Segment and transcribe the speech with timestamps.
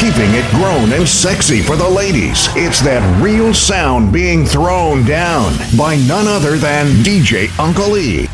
[0.00, 2.48] keeping it grown and sexy for the ladies.
[2.56, 8.26] It's that real sound being thrown down by none other than DJ Uncle E.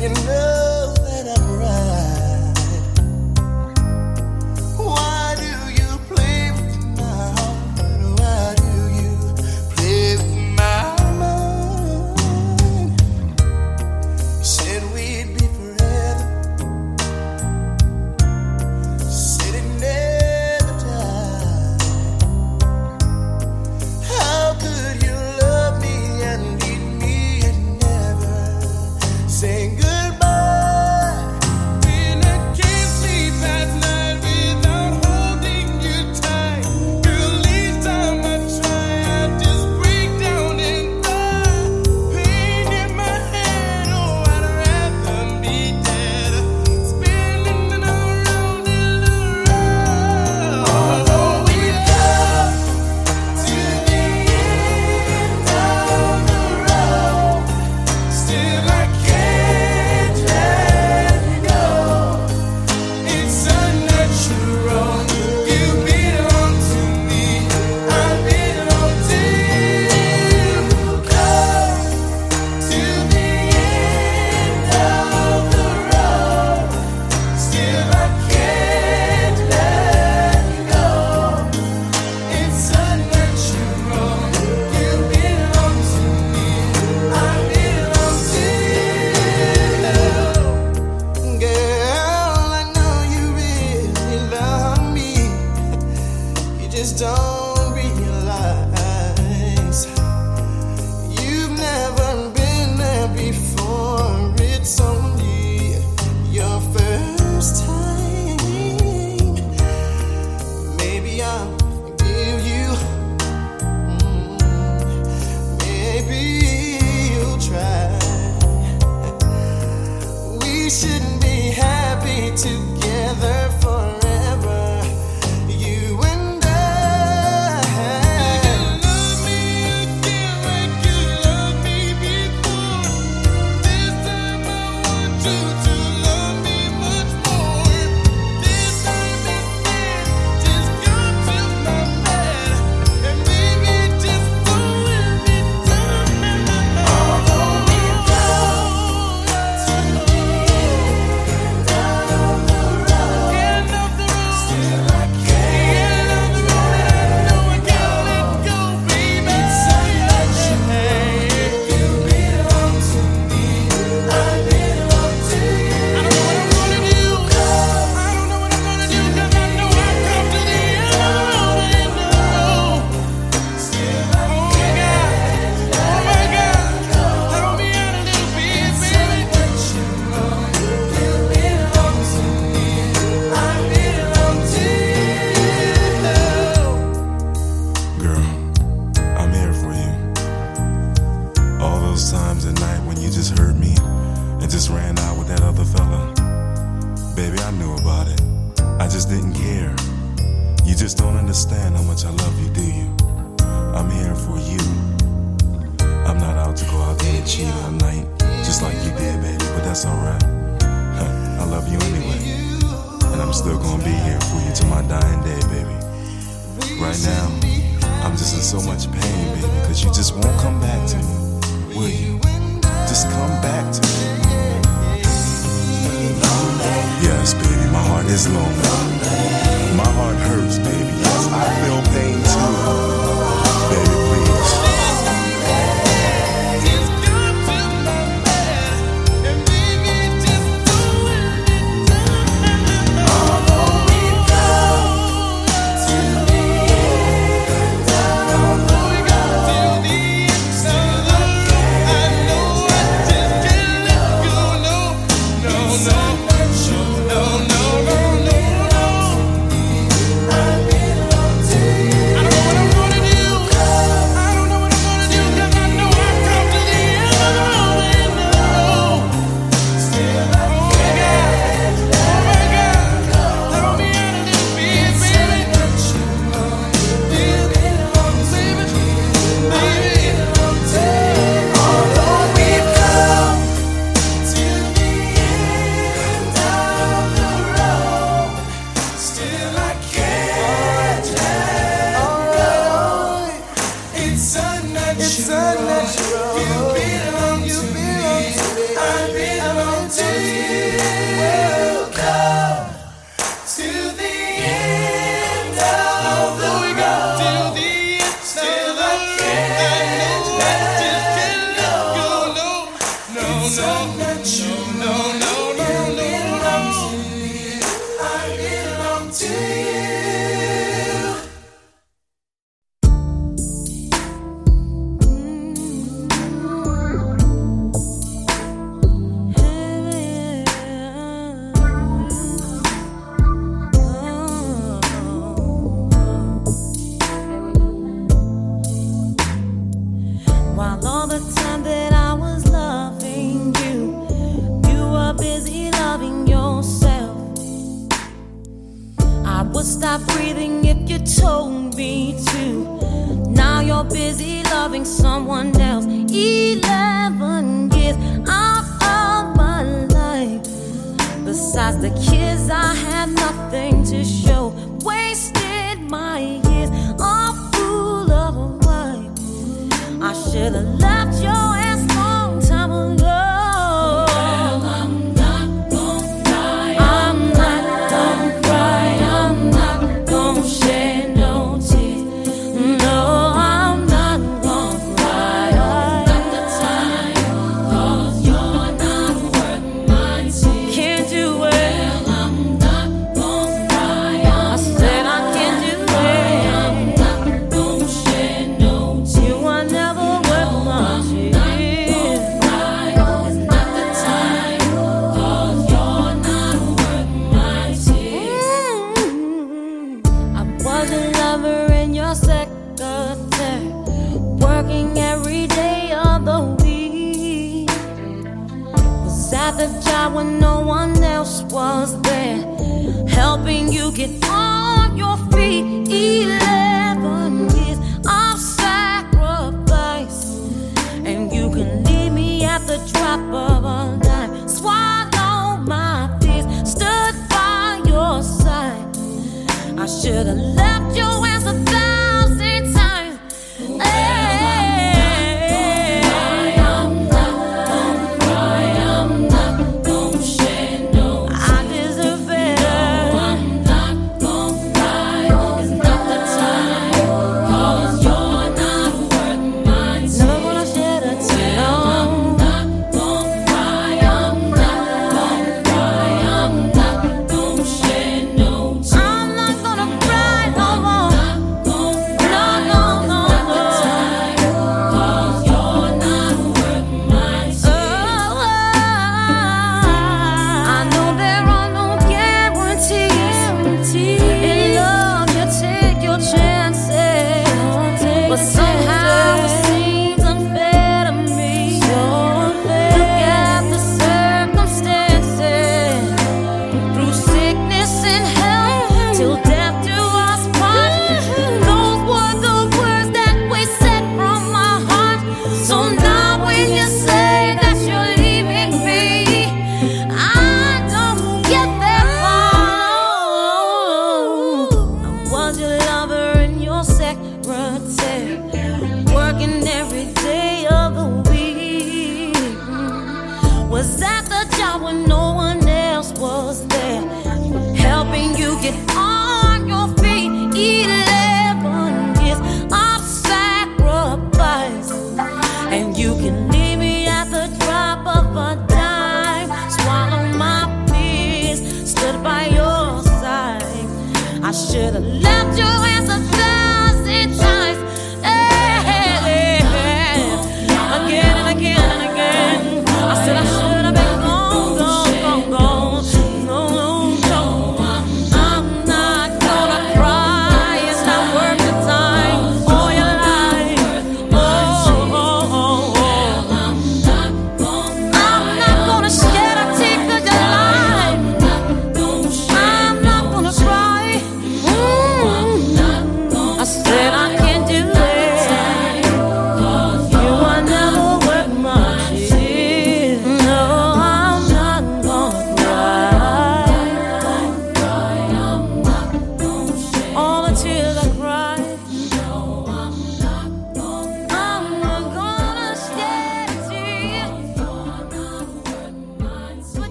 [0.00, 0.47] you know.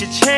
[0.00, 0.33] You change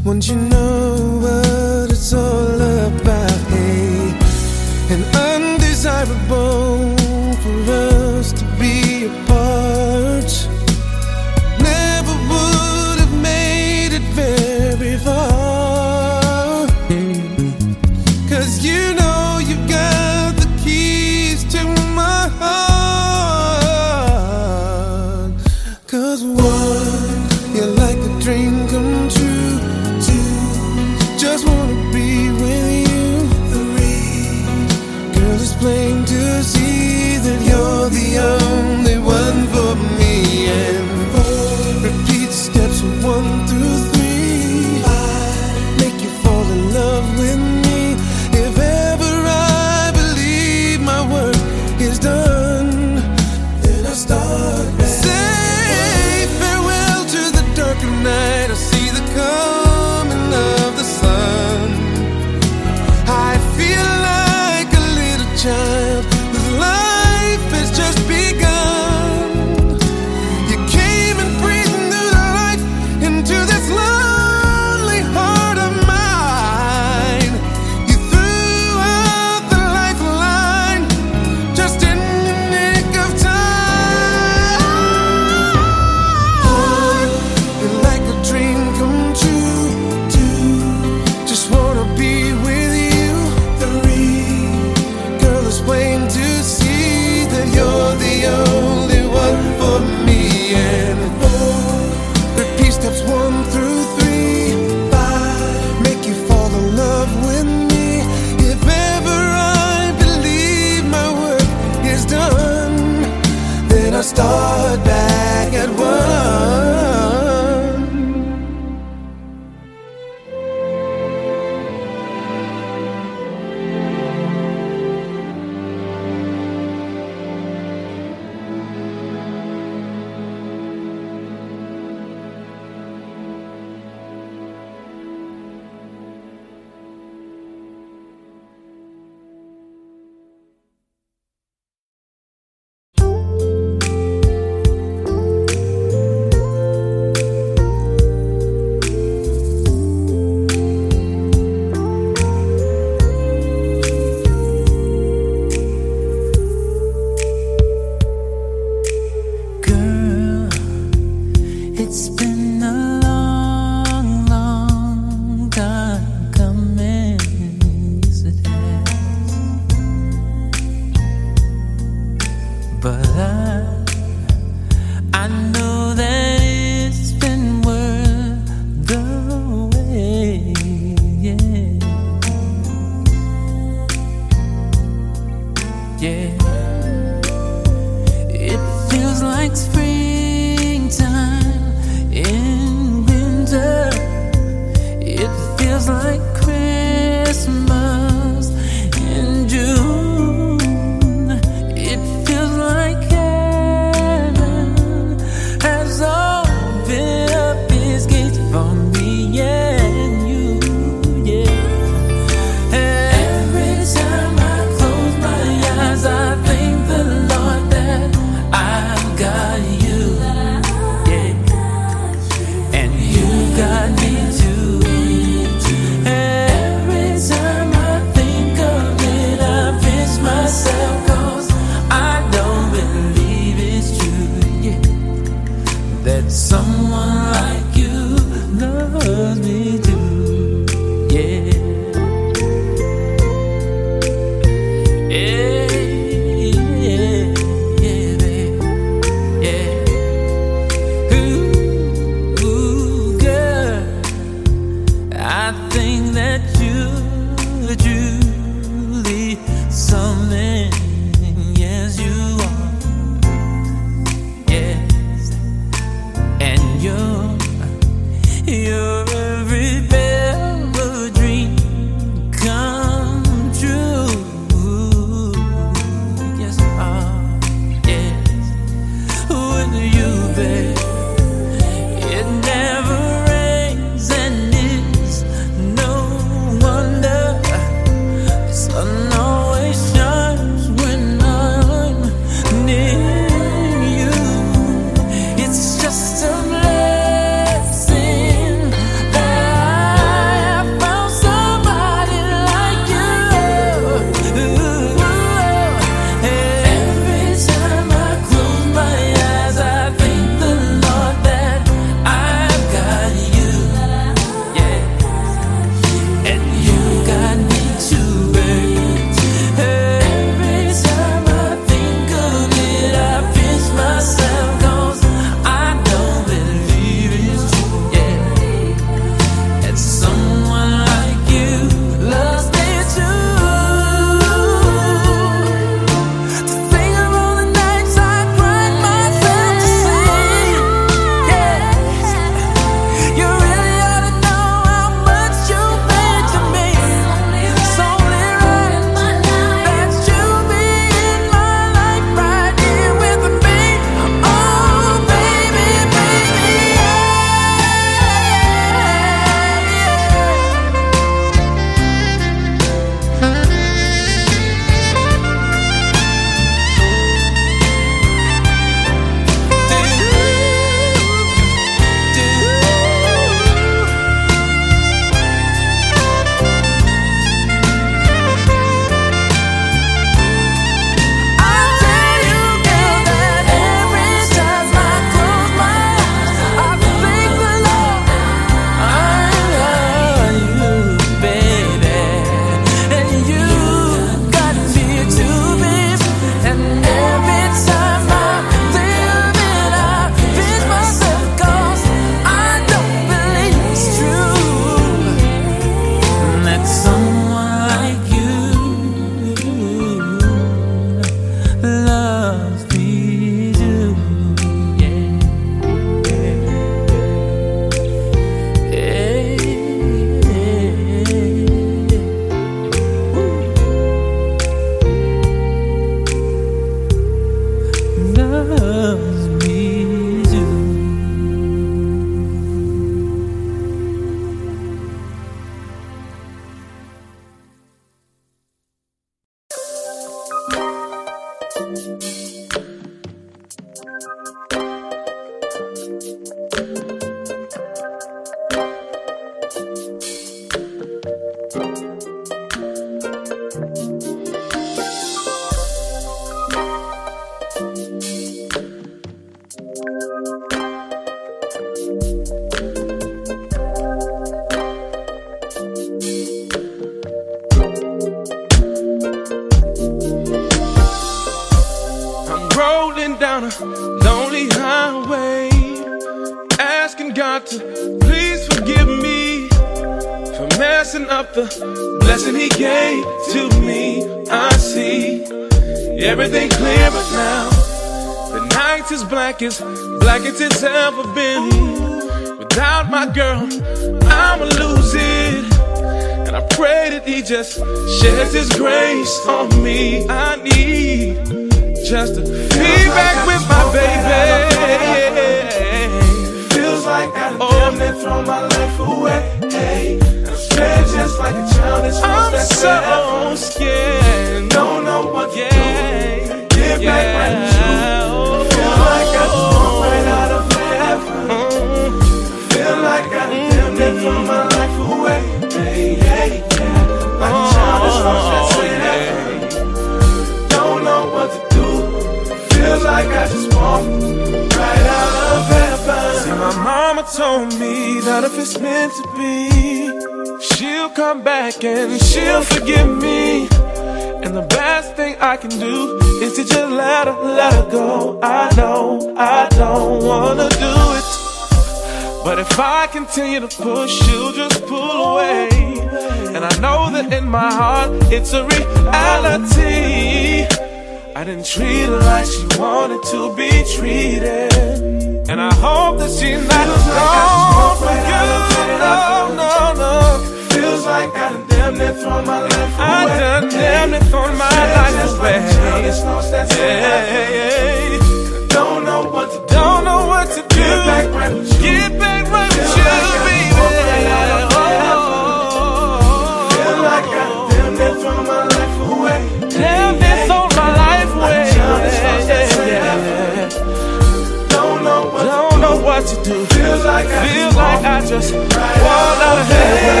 [598.10, 599.54] just right fall out of oh, oh, oh.
[599.54, 600.00] heaven.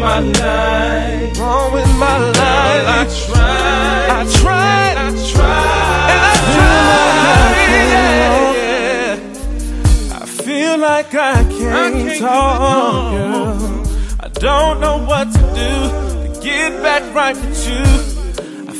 [0.00, 2.86] My life, wrong with my life.
[2.86, 7.56] I tried, I tried, I tried, I tried.
[8.56, 10.18] Yeah.
[10.20, 13.56] I feel like I can't, I can't talk, girl.
[14.20, 15.72] I don't know what to do
[16.34, 18.03] to get back right with you.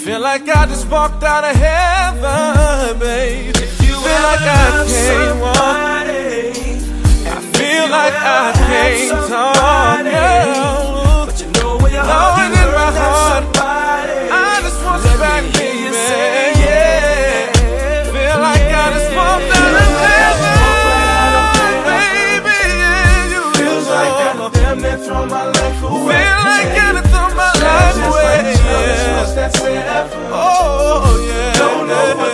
[0.04, 3.56] Feel like I just walked out of heaven, babe.
[3.56, 5.56] Feel like I can't walk.
[5.56, 10.04] I feel like I can't talk.
[10.04, 10.83] Yeah.
[31.94, 32.33] know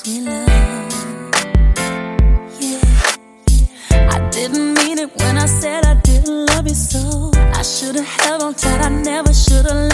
[0.00, 0.48] else love.
[2.60, 2.80] Yeah.
[3.92, 7.30] I didn't mean it when I said I didn't love you so.
[7.34, 9.89] I should've held on tight, I never should've.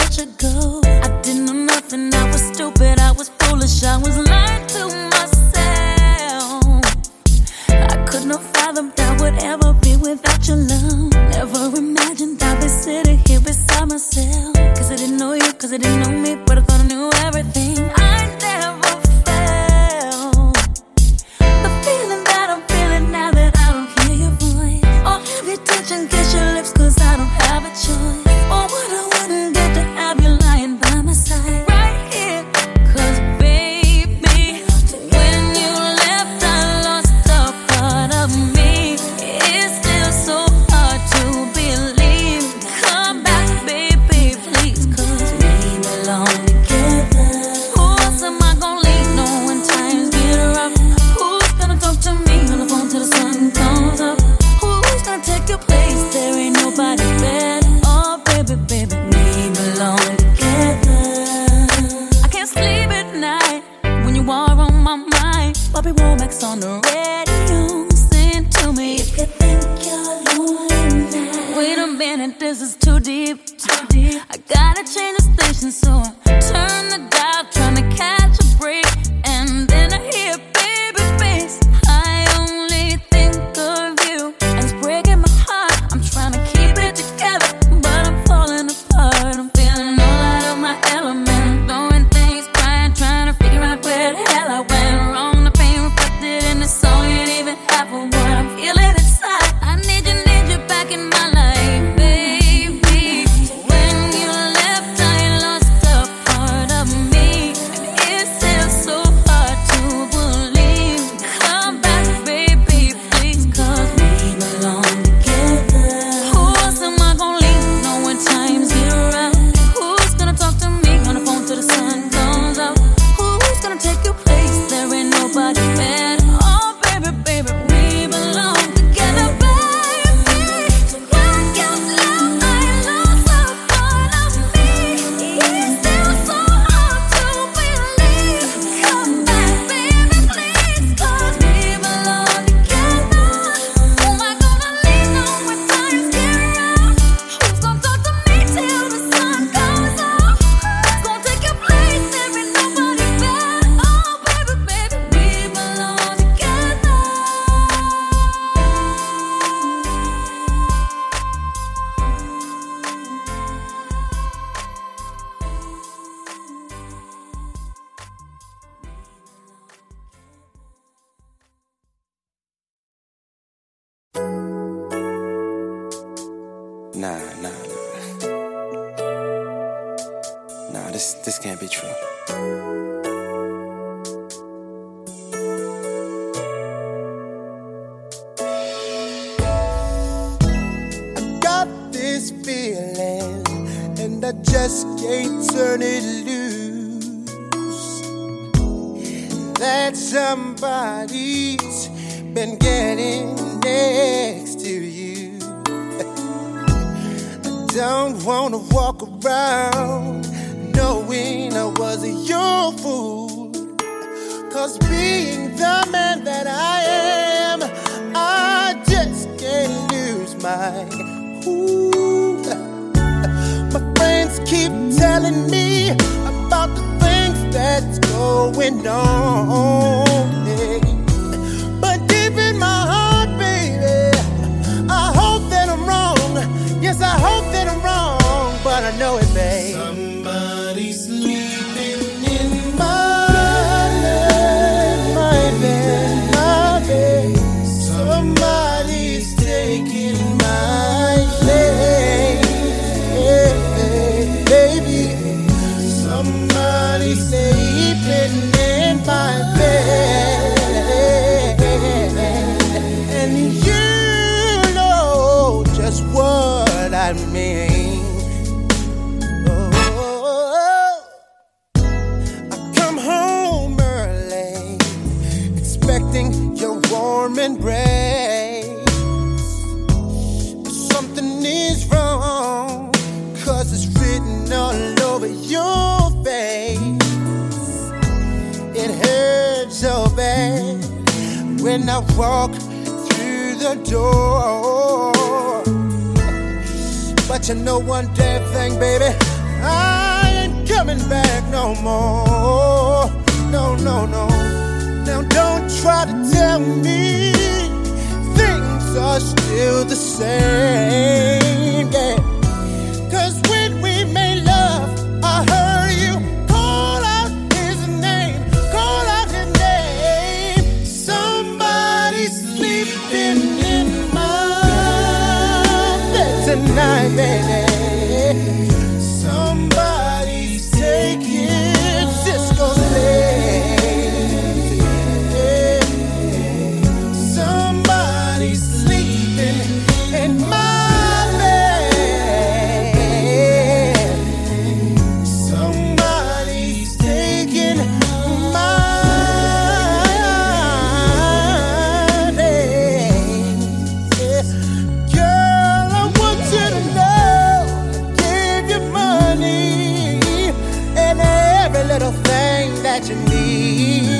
[363.05, 364.16] Thing that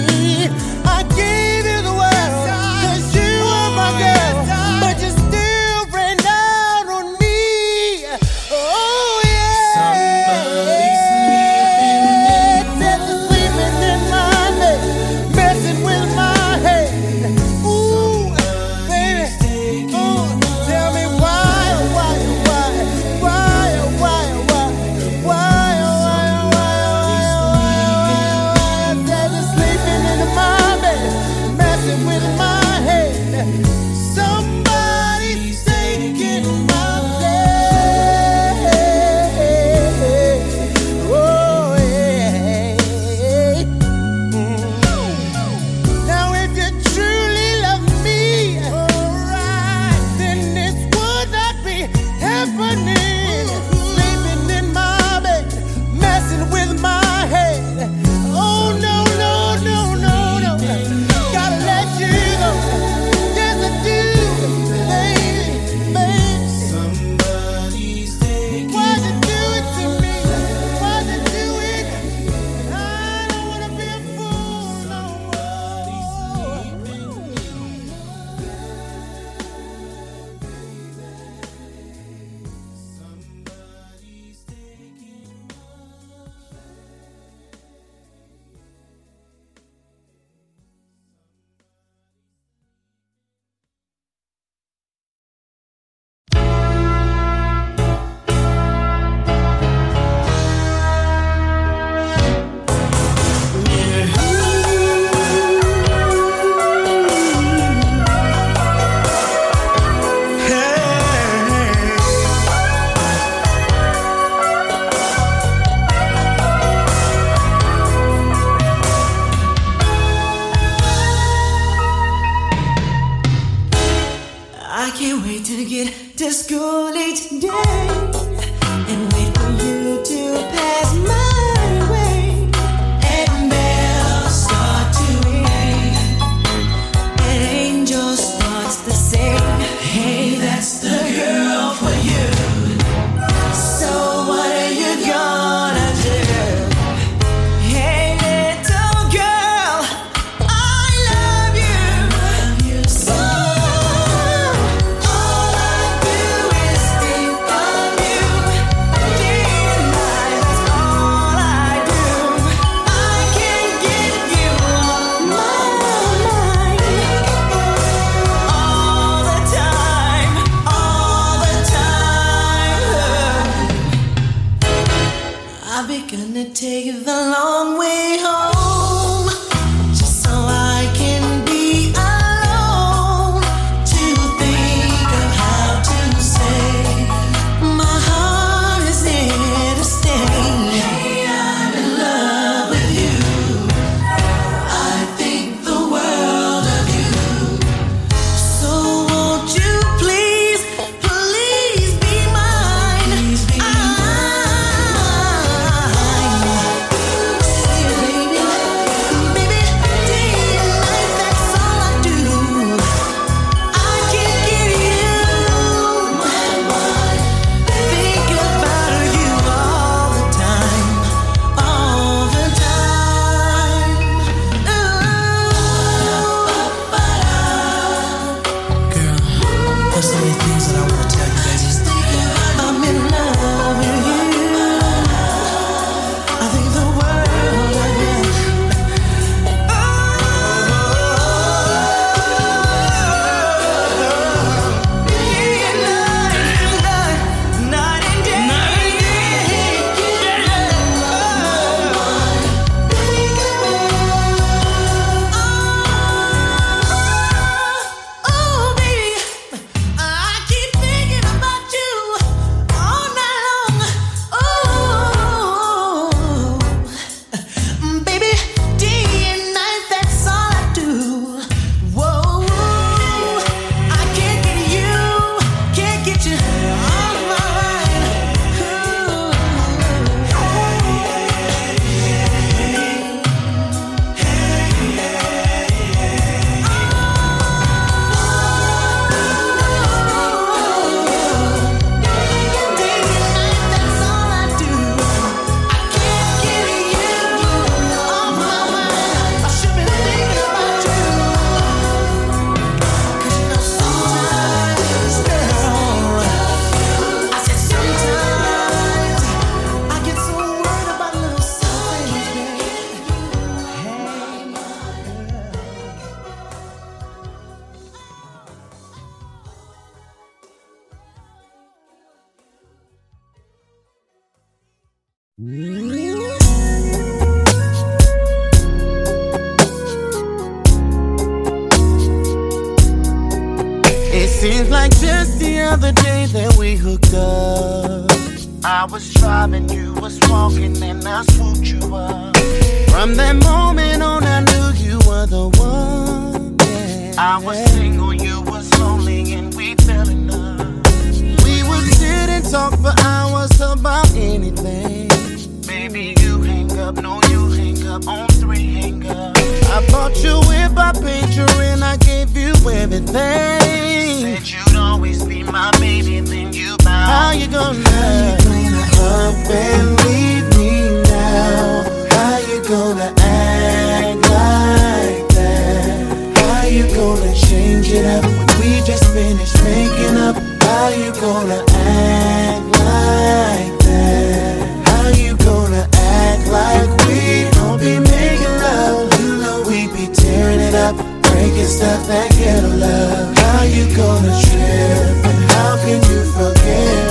[369.49, 371.83] and leave me now.
[372.11, 376.37] How you gonna act like that?
[376.37, 378.25] How you gonna change it up?
[378.59, 380.35] We just finished making up.
[380.61, 384.87] How you gonna act like that?
[384.87, 389.19] How you gonna act like we don't be making love?
[389.21, 393.35] You know we be tearing it up, breaking stuff that get love.
[393.37, 397.06] How you gonna trip and how can you forget?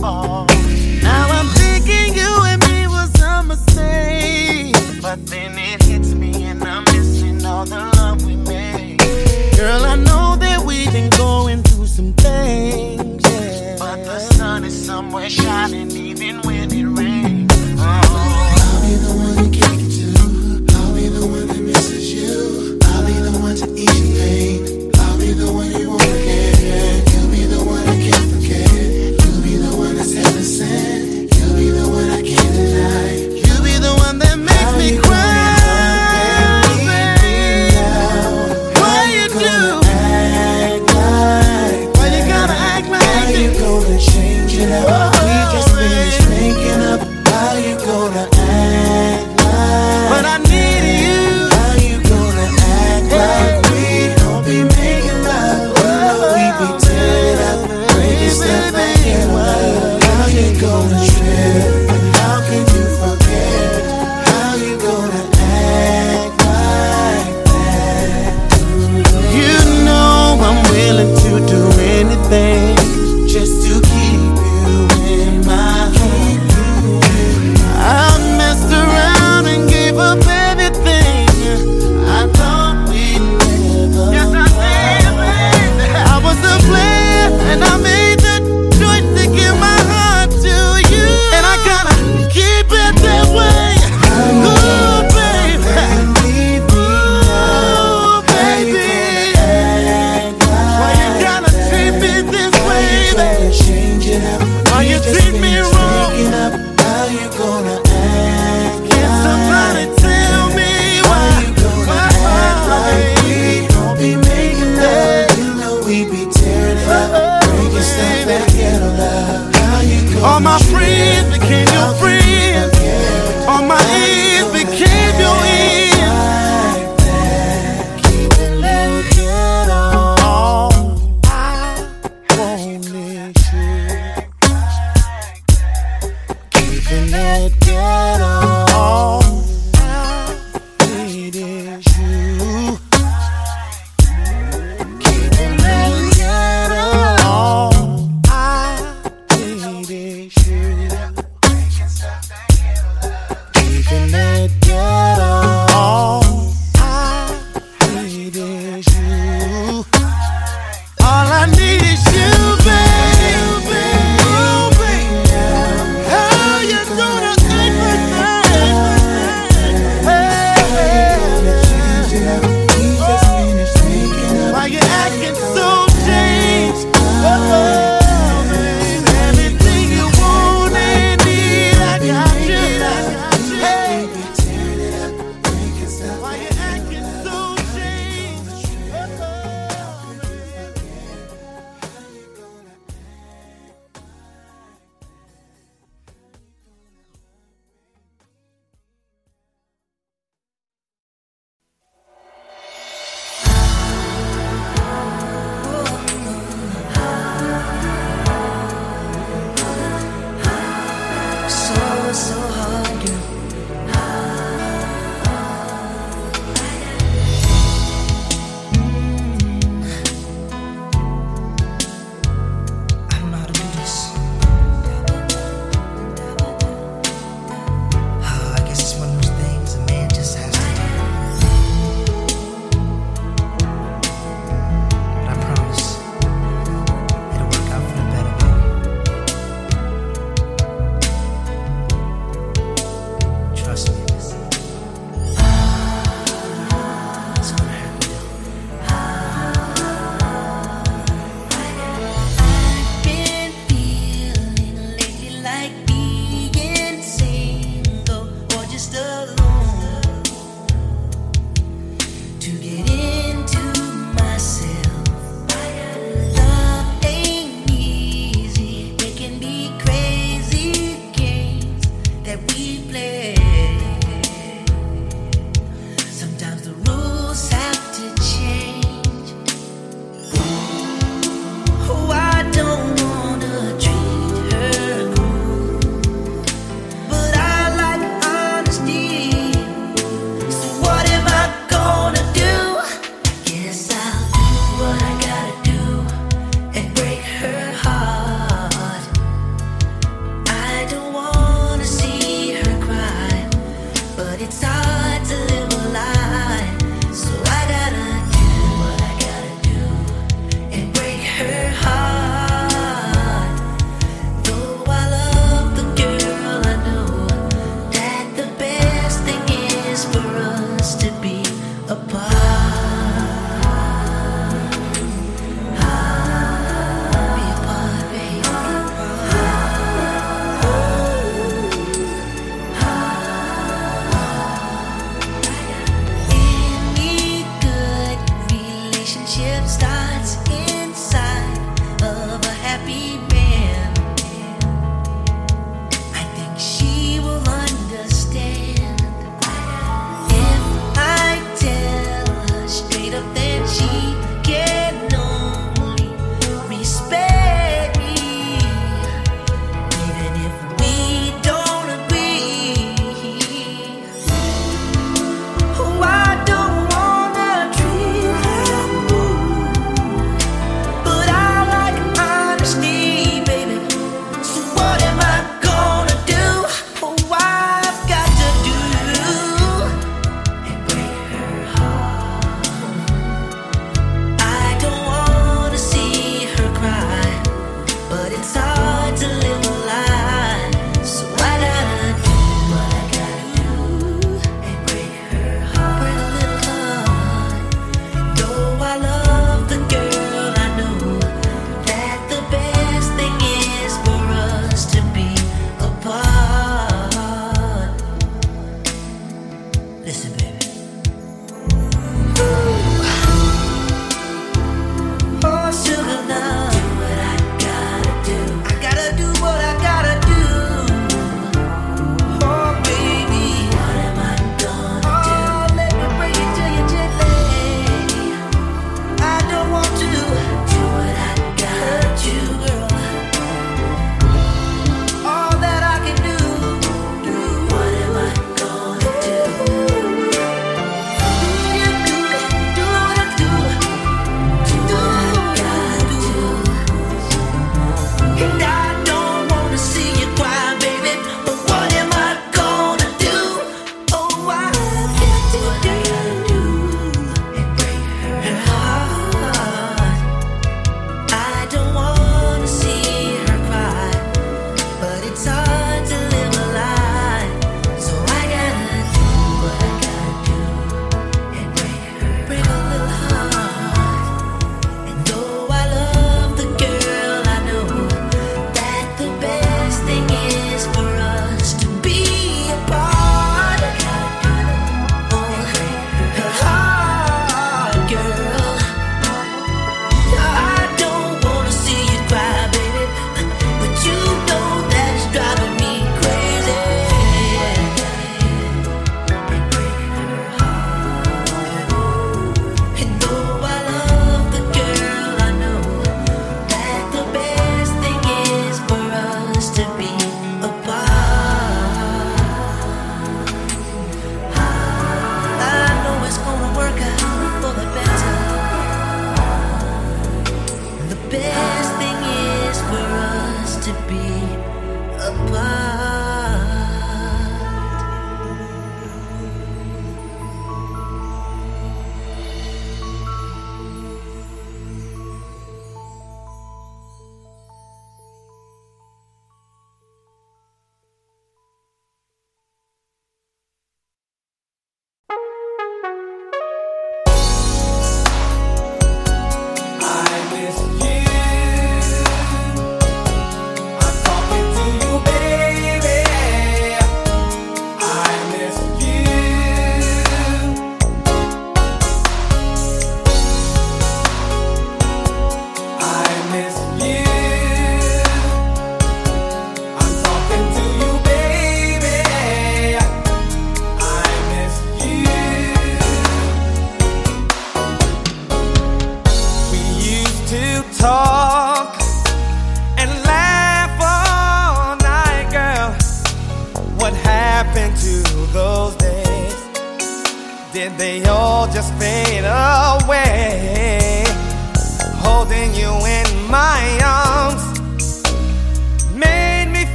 [0.00, 0.46] Now
[1.28, 5.77] I'm thinking you and me was a mistake, but then it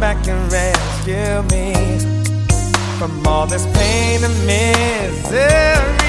[0.00, 1.74] back and rescue me
[2.98, 5.99] from all this pain and misery.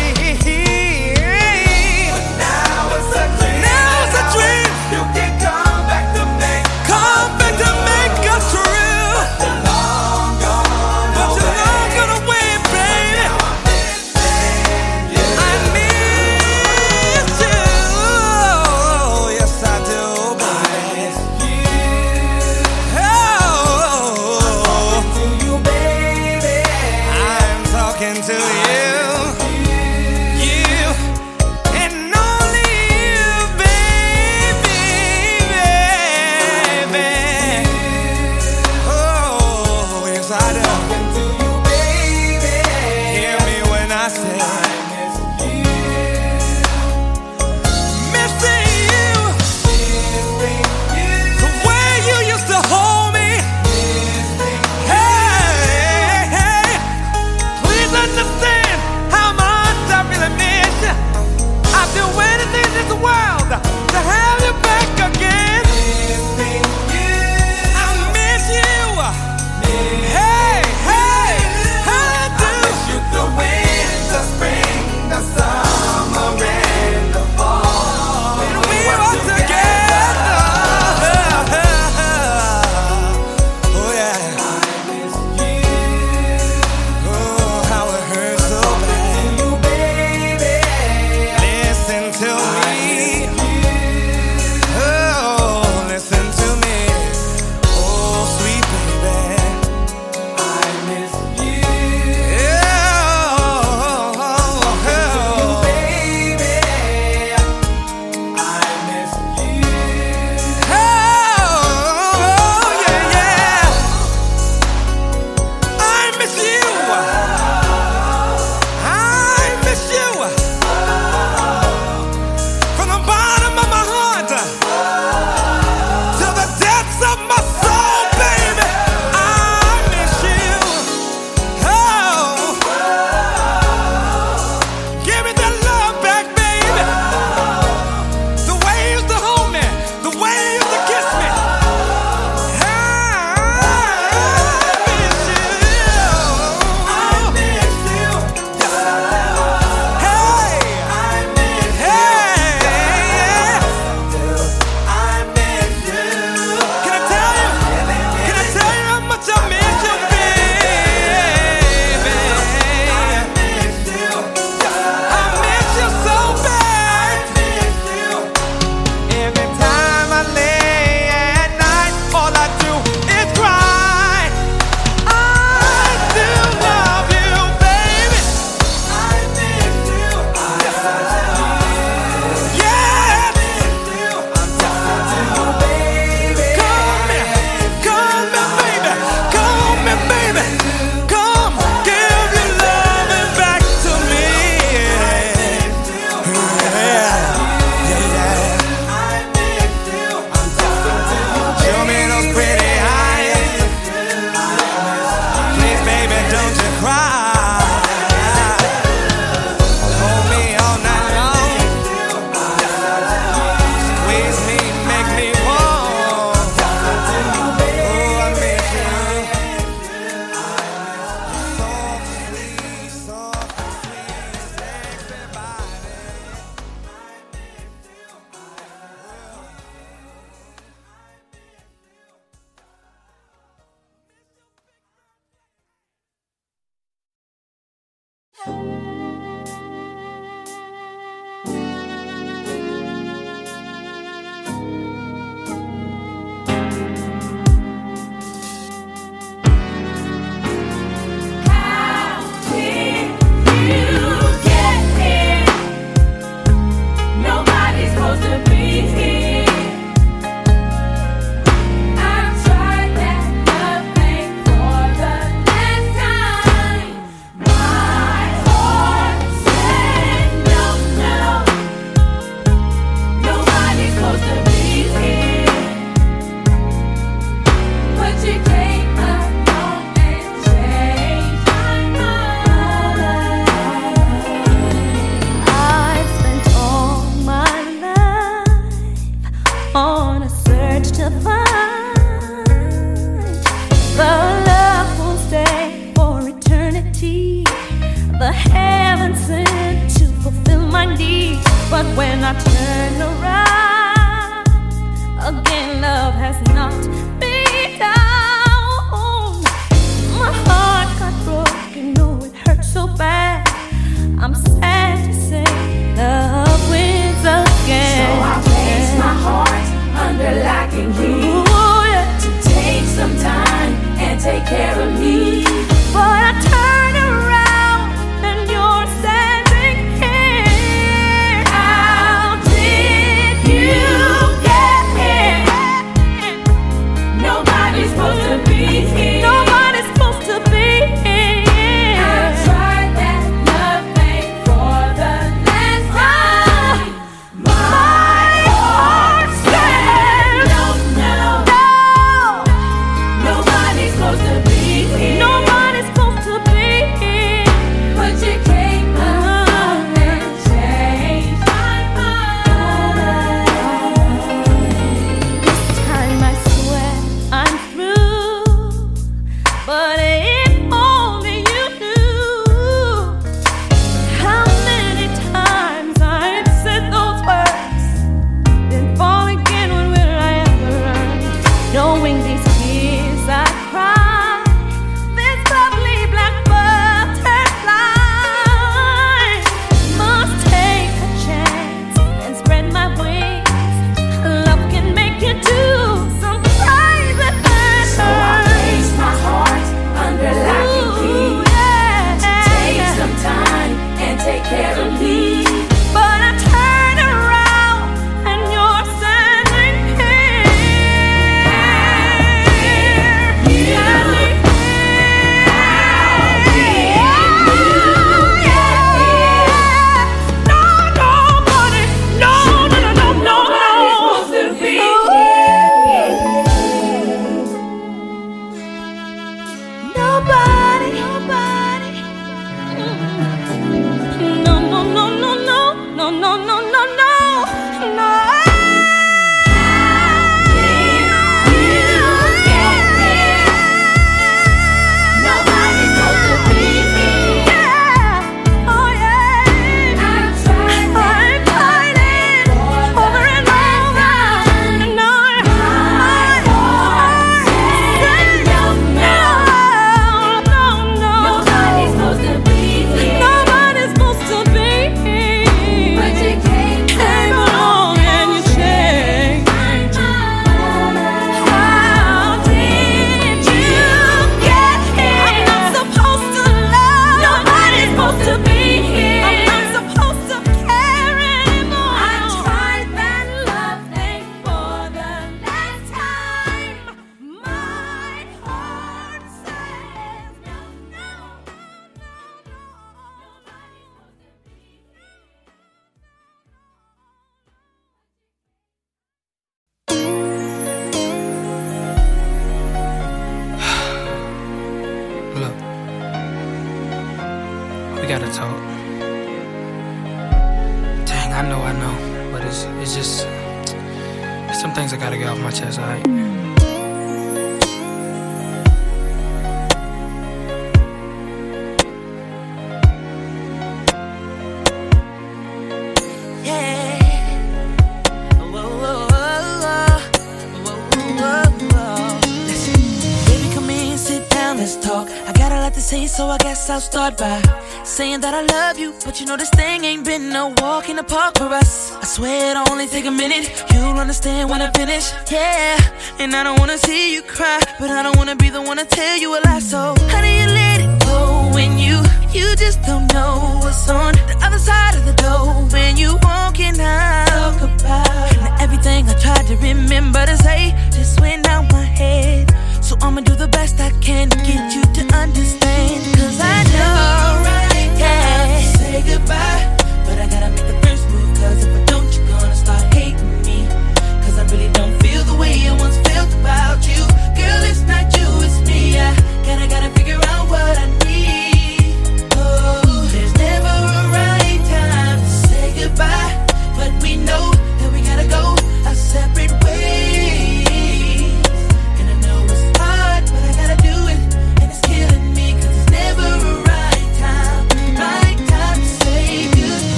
[539.21, 539.27] You.
[539.27, 539.50] Know, this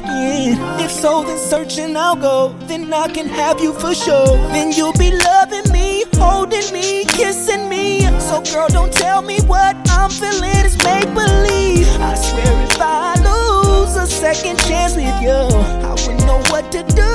[0.00, 0.58] back in.
[0.84, 2.54] If so, then searching I'll go.
[2.66, 4.36] Then I can have you for sure.
[4.54, 8.00] Then you'll be loving me, holding me, kissing me.
[8.18, 11.88] So, girl, don't tell me what I'm feeling is make believe.
[12.00, 15.40] I swear if I lose a second chance with you,
[15.88, 17.12] I wouldn't know what to do.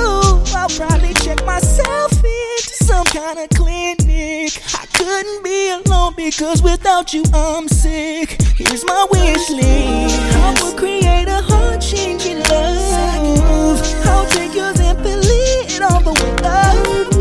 [0.56, 4.50] I'll probably check myself into some kind of clinic.
[4.74, 8.40] I couldn't be alone because without you, I'm sick.
[8.56, 10.20] Here's my wish list.
[10.46, 13.80] I will create a home changing love.
[14.04, 17.19] I'll take yours and believe it all the way up.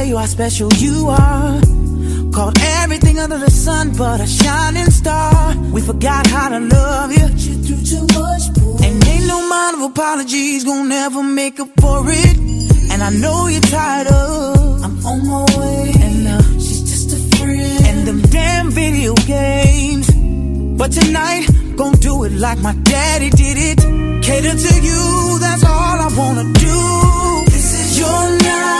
[0.00, 1.60] tell you how special you are.
[2.32, 5.54] Called everything under the sun but a shining star.
[5.74, 7.26] We forgot how to love you.
[7.44, 8.78] You do too much, boy.
[8.84, 12.36] And ain't no amount of apologies gonna ever make up for it.
[12.90, 14.84] And I know you're tired of.
[14.84, 15.92] I'm on my way.
[16.06, 17.84] And uh, she's just a friend.
[17.88, 20.06] And them damn video games.
[20.80, 21.44] But tonight,
[21.76, 23.78] gon' do it like my daddy did it.
[24.24, 26.78] Cater to you, that's all I wanna do.
[27.52, 28.79] This is your night.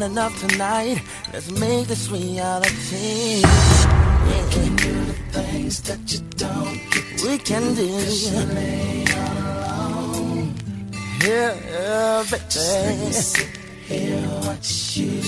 [0.00, 1.02] not enough tonight.
[1.32, 3.42] Let's make this reality.
[4.26, 9.30] We can do the things that you don't get to We can do it all
[10.16, 10.54] alone.
[11.22, 12.44] Yeah, yeah, baby.
[12.48, 13.48] Just let me sit
[13.86, 15.19] here, watch you.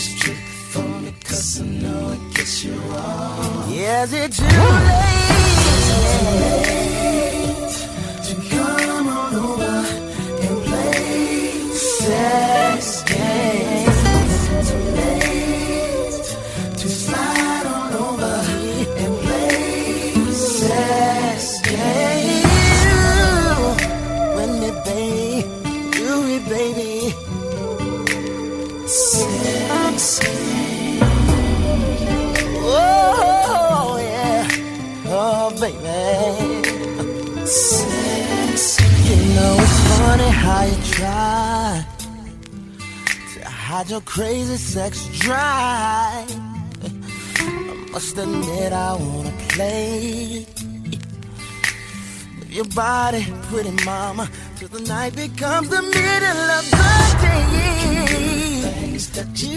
[52.75, 56.77] body, pretty mama, till the night becomes the middle of the
[57.23, 58.63] day.
[58.81, 59.52] Things that you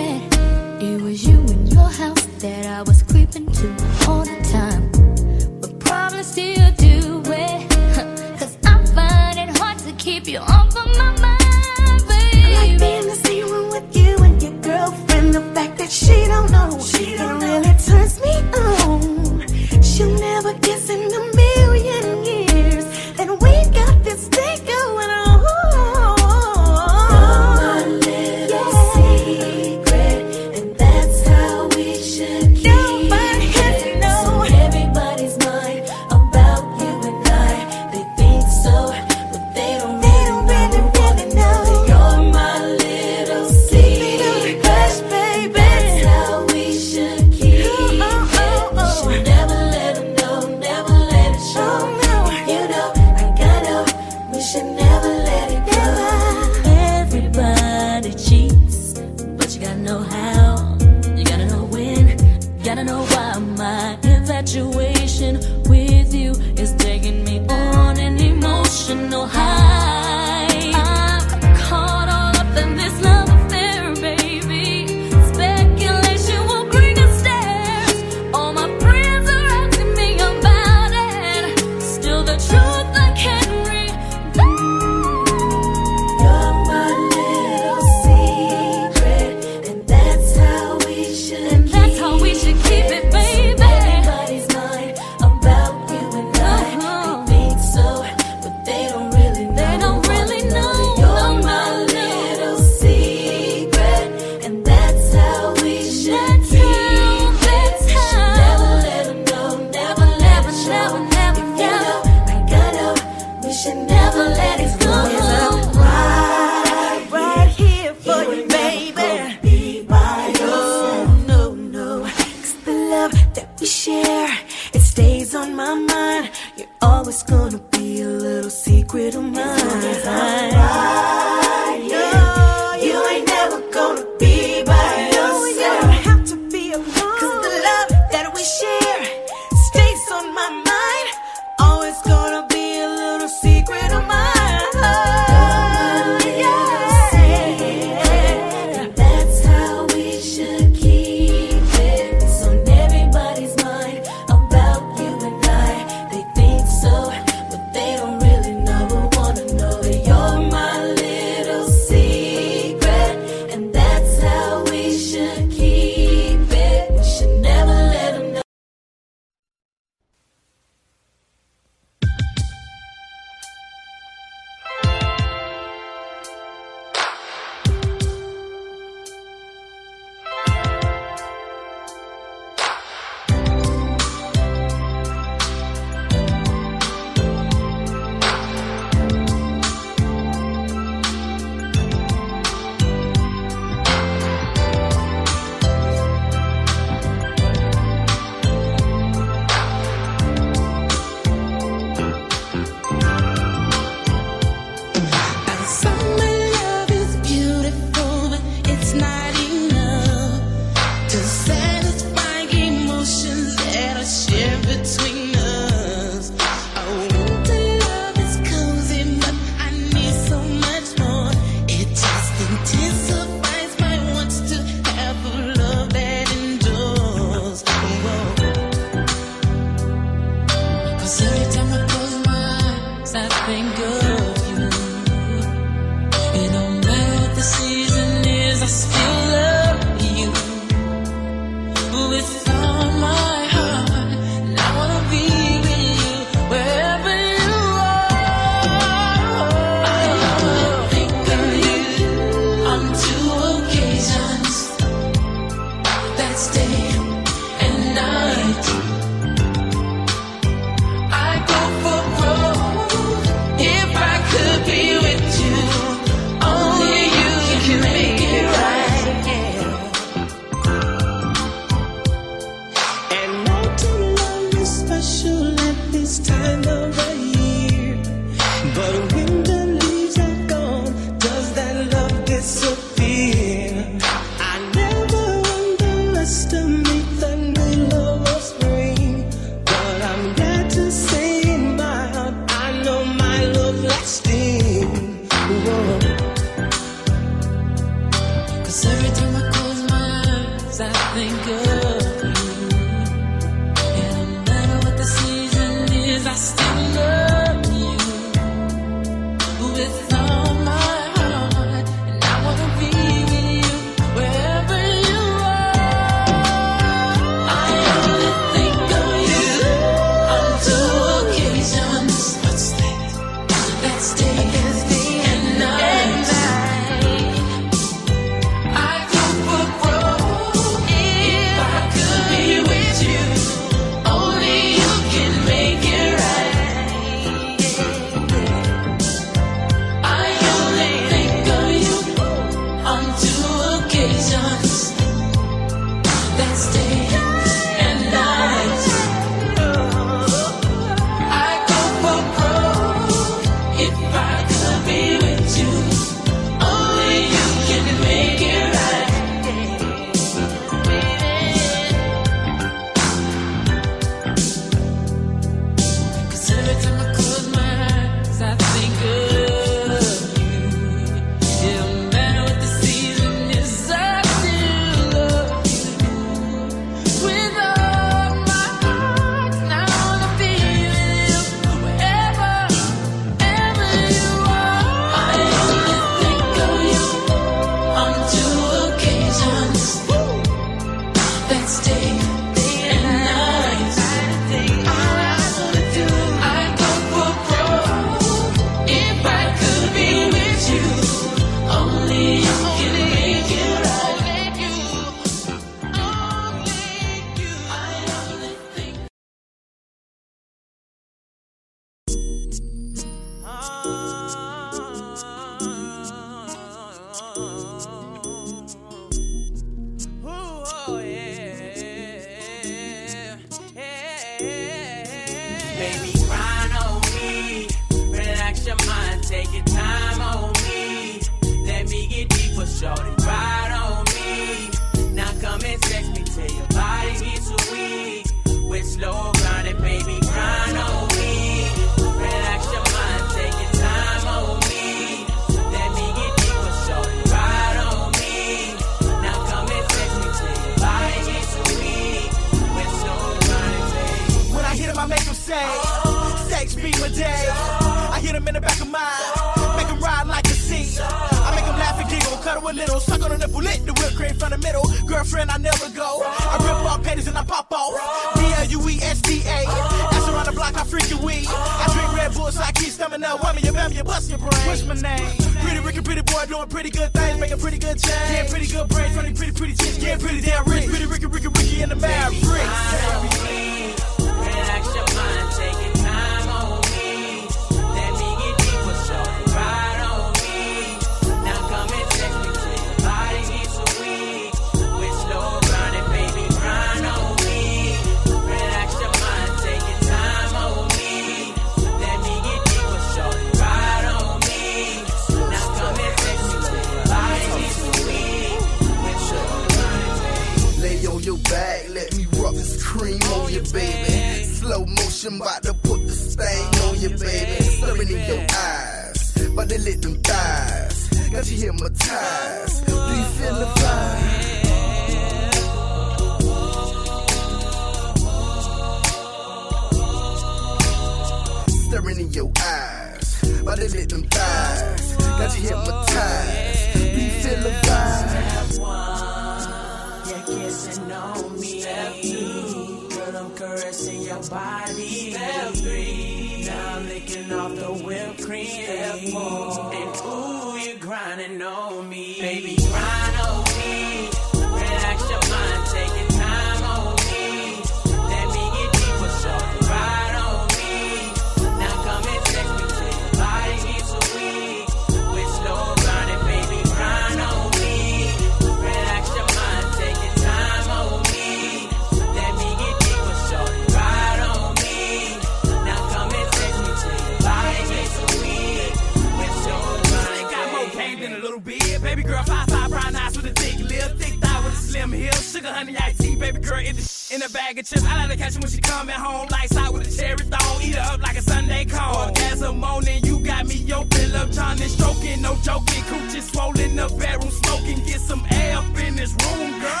[581.22, 582.02] in a little bit.
[582.02, 585.12] Baby girl, five five brown eyes with a thick lip, thick thigh with a slim
[585.12, 585.34] hip.
[585.34, 588.04] Sugar honey IT, baby girl, in the sh- in a bag of chips.
[588.04, 590.82] I like to catch her when she coming home, lights out with a cherry thong.
[590.82, 592.32] Eat her up like a Sunday cone.
[592.34, 596.02] gas a moaning, you got me open up, Johnny stroking, no joking.
[596.10, 598.04] Coochie swollen, the bedroom smoking.
[598.04, 600.00] Get some air up in this room, girl.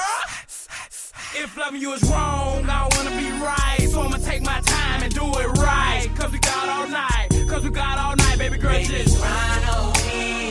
[1.34, 3.88] If loving you is wrong, I don't wanna be right.
[3.90, 6.08] So I'ma take my time and do it right.
[6.16, 8.72] Cause we got all night, cause we got all night, baby girl.
[8.72, 10.41] Baby, just run on me.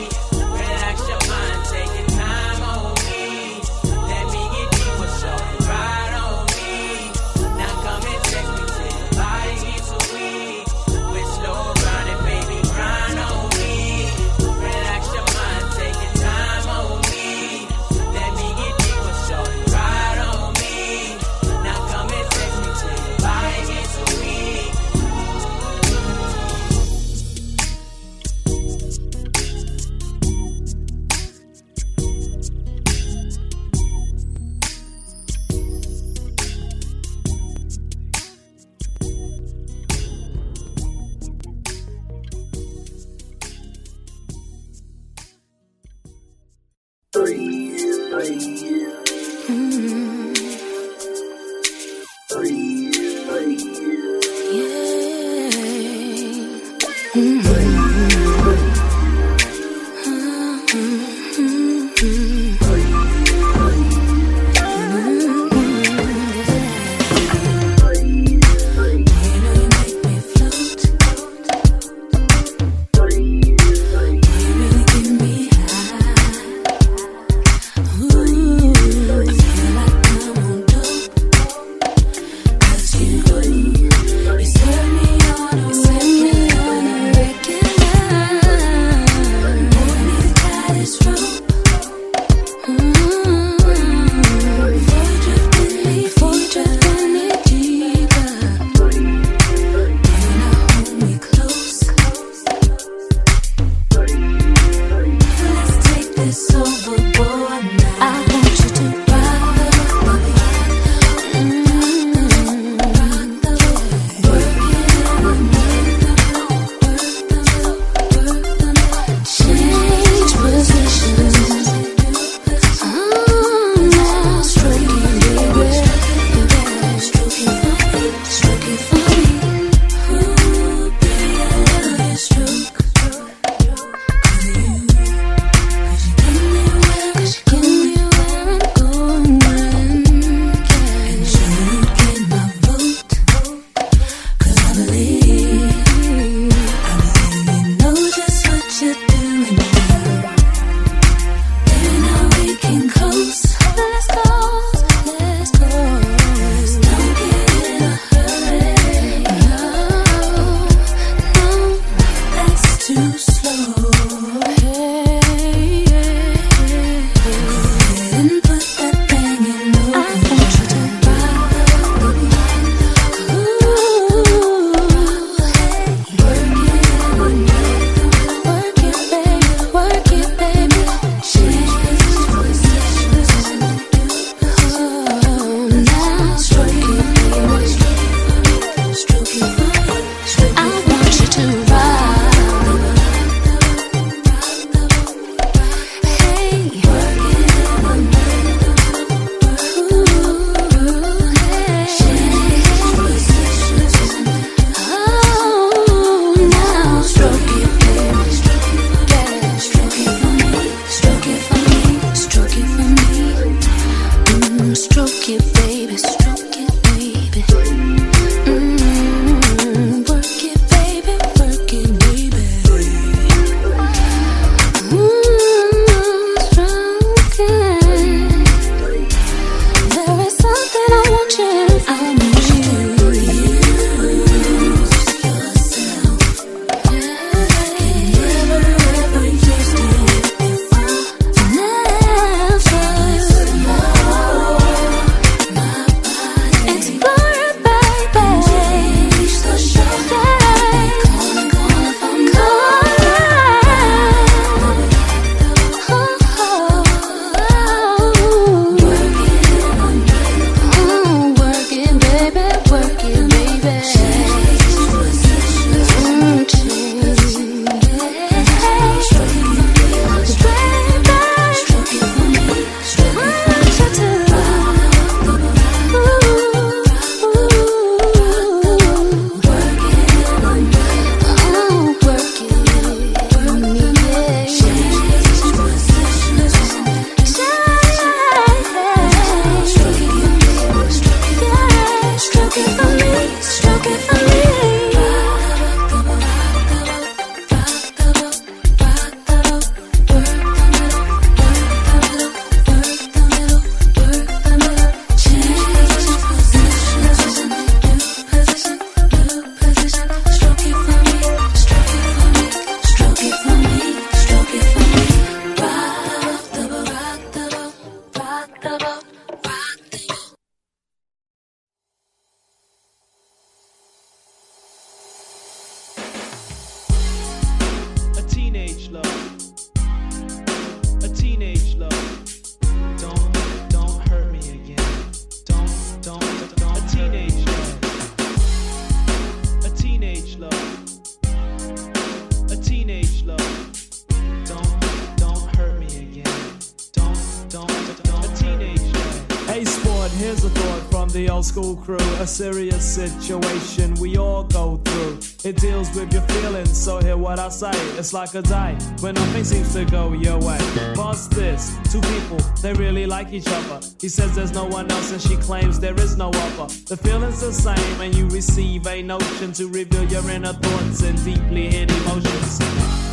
[351.12, 351.96] The old school crew.
[352.20, 355.18] A serious situation we all go through.
[355.44, 357.72] It deals with your feelings, so hear what I say.
[357.98, 360.58] It's like a day when nothing seems to go your way.
[360.94, 363.80] Past this, two people, they really like each other.
[364.00, 366.72] He says there's no one else, and she claims there is no other.
[366.88, 371.22] The feeling's the same, and you receive a notion to reveal your inner thoughts and
[371.24, 373.11] deeply hid emotions.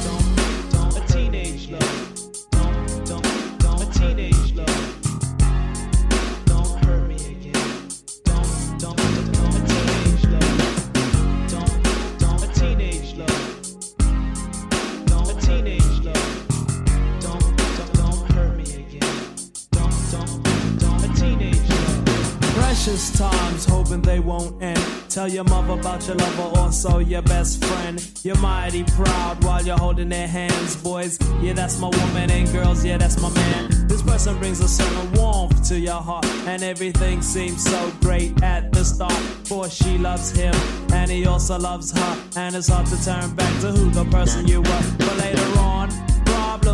[25.30, 28.04] Tell your mother about your lover, also your best friend.
[28.24, 31.20] You're mighty proud while you're holding their hands, boys.
[31.40, 33.70] Yeah, that's my woman, and girls, yeah, that's my man.
[33.88, 38.72] This person brings a certain warmth to your heart, and everything seems so great at
[38.72, 39.22] the start.
[39.46, 40.56] For she loves him,
[40.94, 44.48] and he also loves her, and it's hard to turn back to who the person
[44.48, 44.84] you were.
[44.98, 45.59] But later on,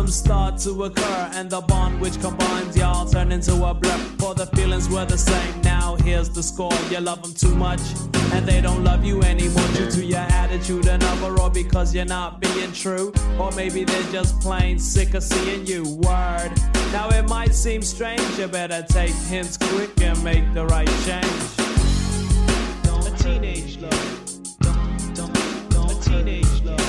[0.08, 3.98] start to occur, and the bond which combines y'all turn into a blur.
[4.18, 5.60] For the feelings were the same.
[5.62, 7.80] Now here's the score: you love them too much,
[8.32, 11.02] and they don't love you anymore due to your attitude and
[11.46, 15.82] or because you're not being true, or maybe they're just plain sick of seeing you.
[16.02, 16.50] Word.
[16.92, 21.26] Now it might seem strange, you better take hints quick and make the right change.
[23.06, 24.58] A teenage love.
[24.60, 25.92] Don't, don't, don't.
[25.92, 26.85] A teenage love.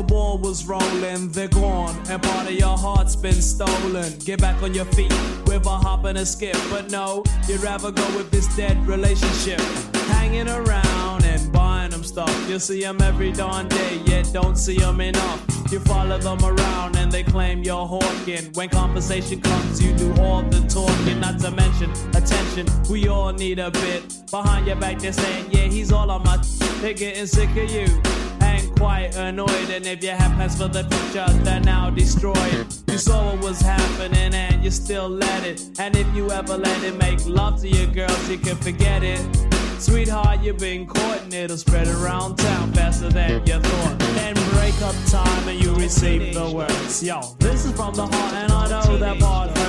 [0.00, 4.10] The ball was rolling, they're gone, and part of your heart's been stolen.
[4.20, 5.12] Get back on your feet
[5.44, 9.60] with a hop and a skip, but no, you'd rather go with this dead relationship.
[10.16, 12.34] Hanging around and buying them stuff.
[12.48, 15.44] You see them every darn day, yet don't see them enough.
[15.70, 18.52] You follow them around and they claim you're hawking.
[18.54, 22.66] When conversation comes, you do all the talking, not to mention attention.
[22.88, 24.02] We all need a bit.
[24.30, 26.42] Behind your back, they're saying, yeah, he's all on my.
[26.80, 28.29] They're getting sick of you
[28.80, 29.68] quite annoyed.
[29.70, 32.66] And if you have plans for the future, they're now destroyed.
[32.88, 35.60] You saw what was happening and you still let it.
[35.78, 39.20] And if you ever let it make love to your girls, you can forget it.
[39.78, 43.98] Sweetheart, you've been caught and it'll spread around town faster than you thought.
[43.98, 47.02] Then break up time and you receive the words.
[47.02, 49.59] Yo, this is from the heart and I know that part.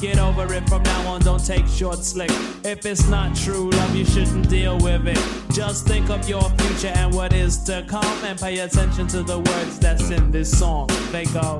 [0.00, 2.30] Get over it from now on, don't take short slick.
[2.64, 5.18] If it's not true love, you shouldn't deal with it.
[5.52, 9.38] Just think of your future and what is to come and pay attention to the
[9.38, 10.88] words that's in this song.
[11.12, 11.58] They go.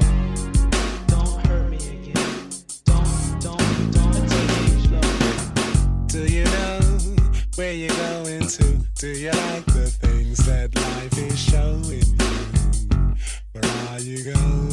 [1.06, 2.50] Don't hurt me again.
[2.84, 4.28] Don't, don't, don't.
[6.08, 6.80] Do you know
[7.54, 8.78] where you're going to?
[8.96, 13.16] Do you like the things that life is showing you?
[13.52, 14.65] Where are you going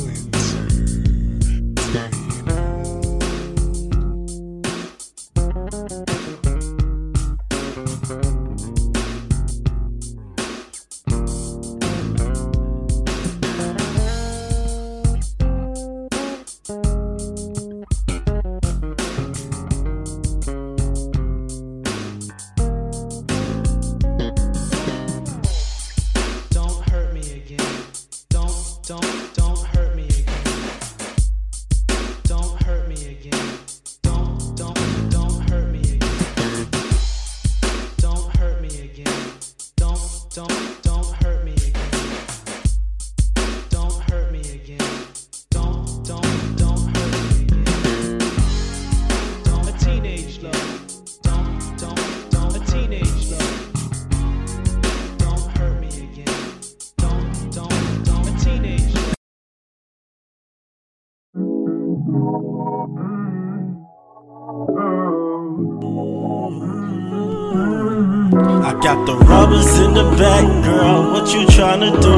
[70.33, 71.11] back, girl.
[71.11, 72.17] What you tryna do?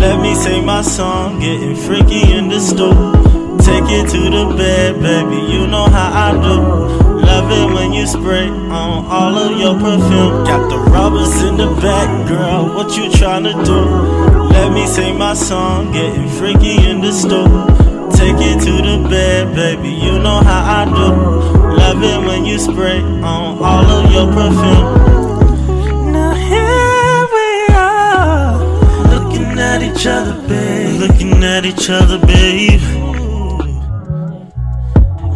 [0.00, 3.12] Let me sing my song, getting freaky in the stool.
[3.58, 5.40] Take it to the bed, baby.
[5.52, 6.56] You know how I do.
[7.30, 10.44] Love it when you spray on all of your perfume.
[10.44, 12.74] Got the rubbers in the back, girl.
[12.76, 13.80] What you tryna do?
[14.54, 17.66] Let me sing my song, getting freaky in the stool.
[18.20, 19.90] Take it to the bed, baby.
[19.90, 21.08] You know how I do.
[21.82, 25.13] Love it when you spray on all of your perfume.
[29.94, 31.00] Each other, babe.
[31.00, 32.80] Looking at each other, babe.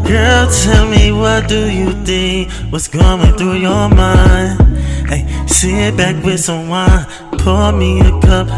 [0.06, 2.50] Girl, tell me what do you think?
[2.70, 4.60] What's going through your mind?
[5.08, 7.06] Hey, sit back with some wine,
[7.38, 8.48] pour me a cup,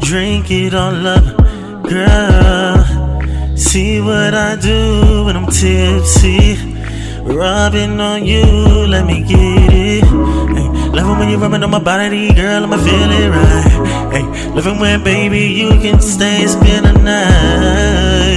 [0.00, 1.24] drink it all up,
[1.84, 3.56] girl.
[3.56, 6.56] See what I do when I'm tipsy,
[7.22, 8.44] rubbing on you.
[8.86, 10.04] Let me get it.
[10.56, 10.65] Hey,
[10.96, 12.64] love it when you rubbing on my body, girl.
[12.64, 14.12] I'ma feel it right.
[14.14, 14.24] Hey,
[14.66, 18.35] it when baby you can stay spend the night.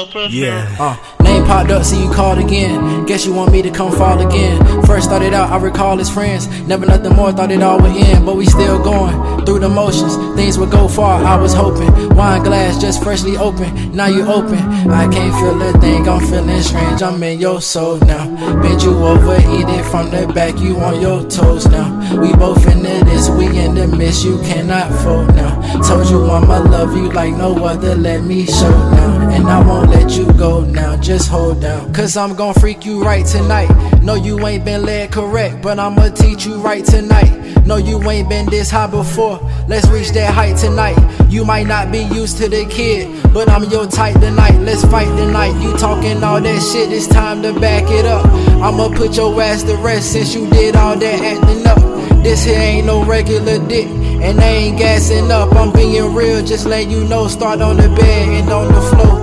[0.00, 0.42] Your perfume.
[0.42, 0.76] Yeah.
[0.78, 3.06] Uh, name popped up, see you called again.
[3.06, 4.82] Guess you want me to come fall again.
[4.84, 6.46] First started out, I recall as friends.
[6.62, 8.24] Never nothing more, thought it all would end.
[8.24, 10.16] But we still going through the motions.
[10.36, 11.90] Things would go far, I was hoping.
[12.16, 13.94] Wine glass just freshly open.
[13.94, 14.58] Now you open.
[14.90, 17.02] I can't feel a thing, I'm feeling strange.
[17.02, 18.24] I'm in your soul now.
[18.62, 20.58] Bend you over, eat it from the back.
[20.58, 21.88] You on your toes now.
[22.20, 24.24] We both into this, we in the mist.
[24.24, 25.60] You cannot fold now.
[25.82, 27.94] Told you I'ma love you like no other.
[27.94, 29.30] Let me show now.
[29.30, 30.96] And I won't let you go now.
[30.96, 31.92] Just hold down.
[31.92, 33.70] Cause I'm gon' freak you right tonight.
[34.02, 37.66] No, you ain't been led correct, but I'ma teach you right tonight.
[37.66, 39.38] No, you ain't been this high before.
[39.68, 40.98] Let's reach that height tonight.
[41.28, 44.58] You might not be used to the kid, but I'm your type tonight.
[44.58, 45.60] Let's fight tonight.
[45.62, 48.26] You talking all that shit, it's time to back it up.
[48.62, 51.78] I'ma put your ass to rest since you did all that acting up.
[52.24, 55.54] This here ain't no regular dick, and I ain't gassing up.
[55.54, 57.28] I'm being real, just let you know.
[57.28, 59.19] Start on the bed and on the floor.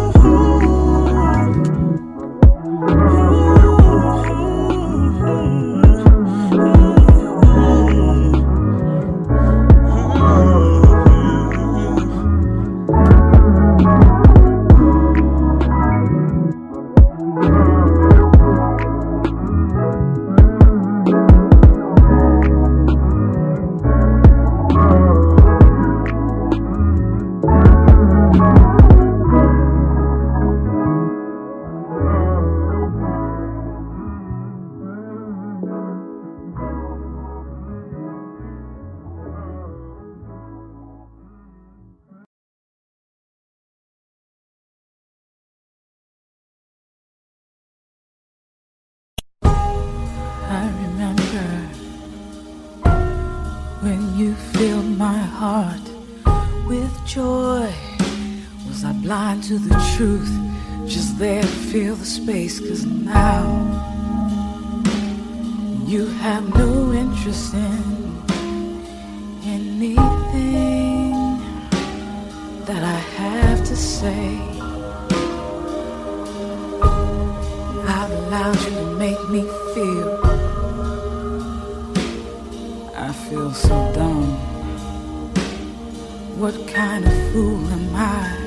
[55.47, 55.87] Heart
[56.67, 57.71] with joy.
[58.67, 60.33] Was I blind to the truth?
[60.93, 63.43] Just there to feel the space, cause now
[65.91, 67.83] you have no interest in
[69.57, 71.13] anything
[72.67, 74.27] that I have to say.
[77.97, 79.43] I've allowed you to make me
[79.73, 80.09] feel.
[83.07, 84.06] I feel so dumb.
[86.37, 88.37] What kind of fool am I?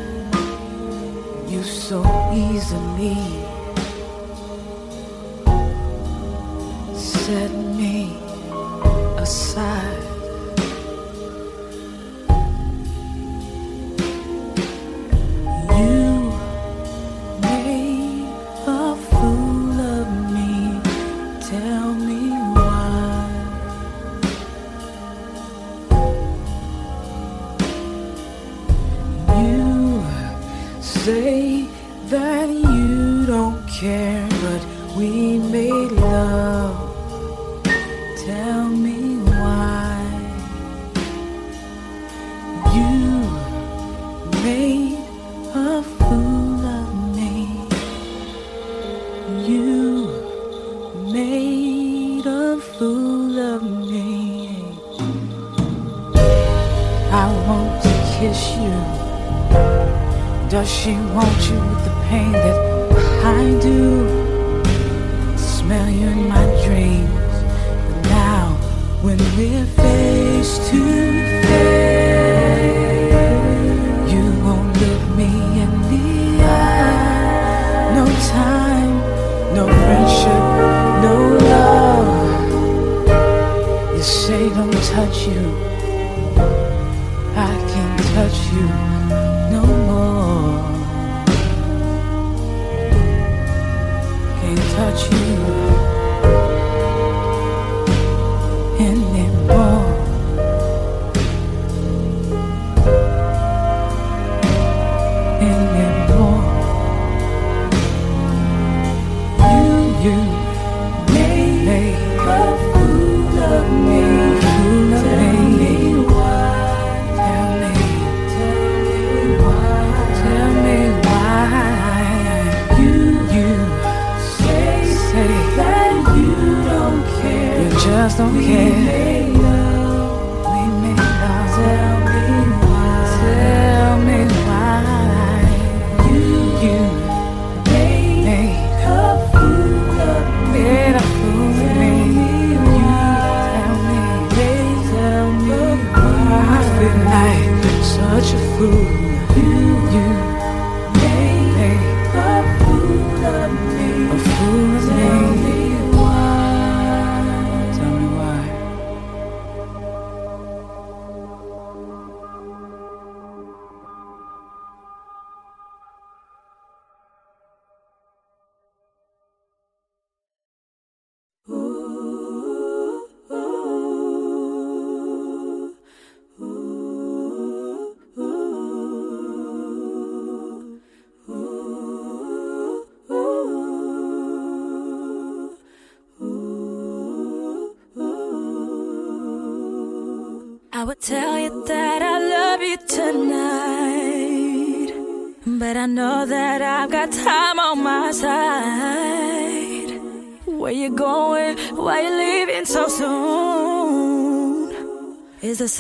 [1.49, 3.19] You so easily
[6.94, 8.17] set me
[9.19, 10.10] aside.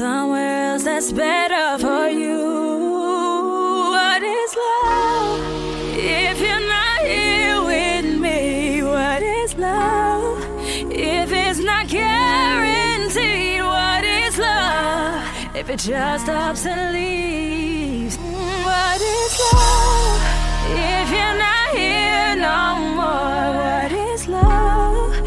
[0.00, 2.40] somewhere else that's better for you.
[3.94, 5.40] What is love
[5.94, 8.82] if you're not here with me?
[8.82, 10.38] What is love
[10.90, 13.60] if it's not guaranteed?
[13.60, 18.16] What is love if it just stops and leaves?
[18.68, 20.22] What is love
[20.96, 22.60] if you're not here no
[22.96, 23.48] more?
[23.60, 25.19] What is love?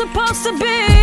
[0.00, 0.99] supposed to be.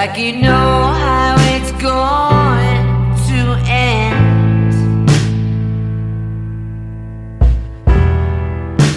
[0.00, 2.84] like you know how it's going
[3.28, 5.08] to end.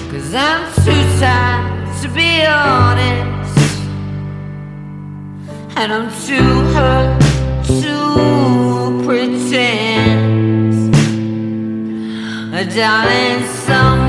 [0.09, 3.79] Cause I'm too tired to be honest,
[5.75, 7.19] and I'm too hurt
[7.81, 7.95] to
[9.05, 9.83] pretend.
[12.73, 14.02] Darling, Some.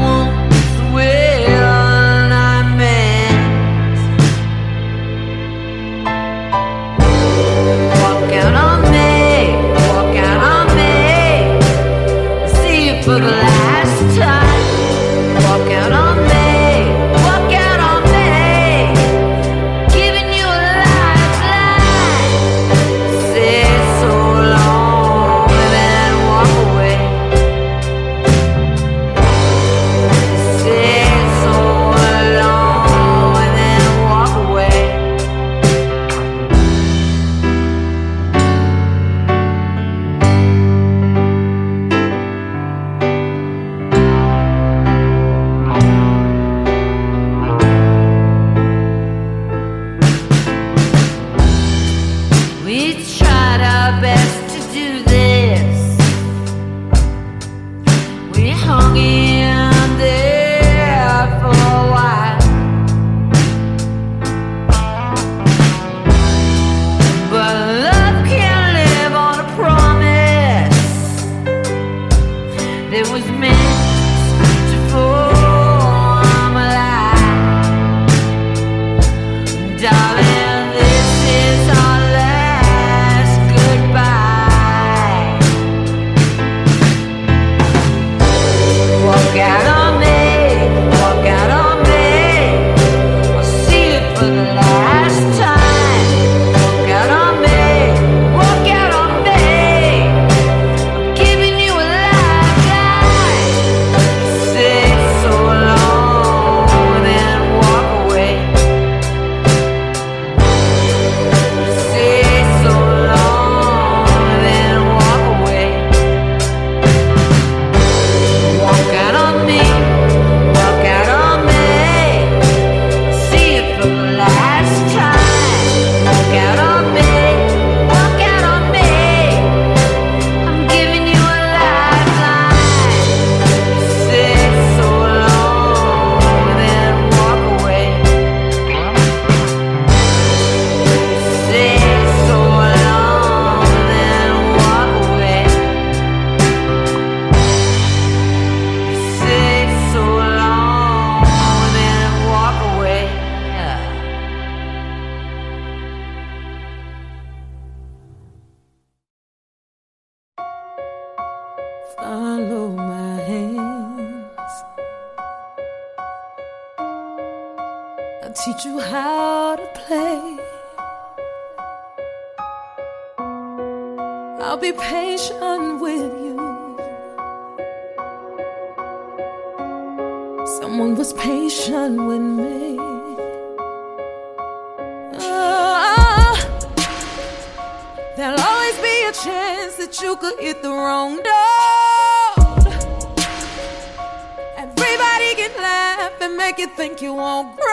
[196.86, 197.64] think you won't grow.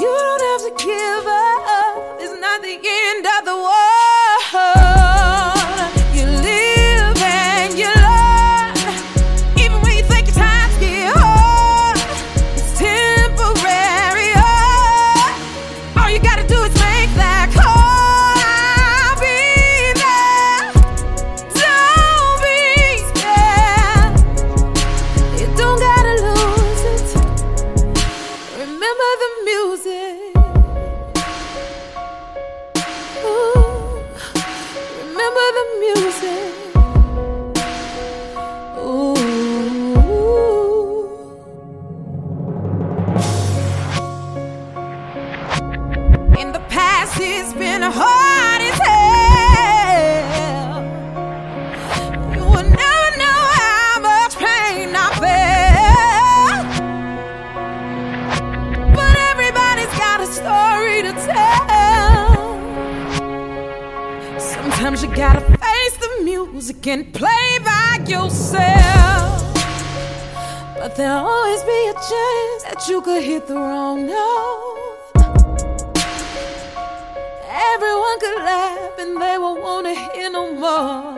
[0.00, 1.21] You don't have to give
[66.82, 69.54] can play by yourself.
[70.76, 75.12] But there'll always be a chance that you could hit the wrong note.
[77.74, 81.11] Everyone could laugh and they won't want to hear no more.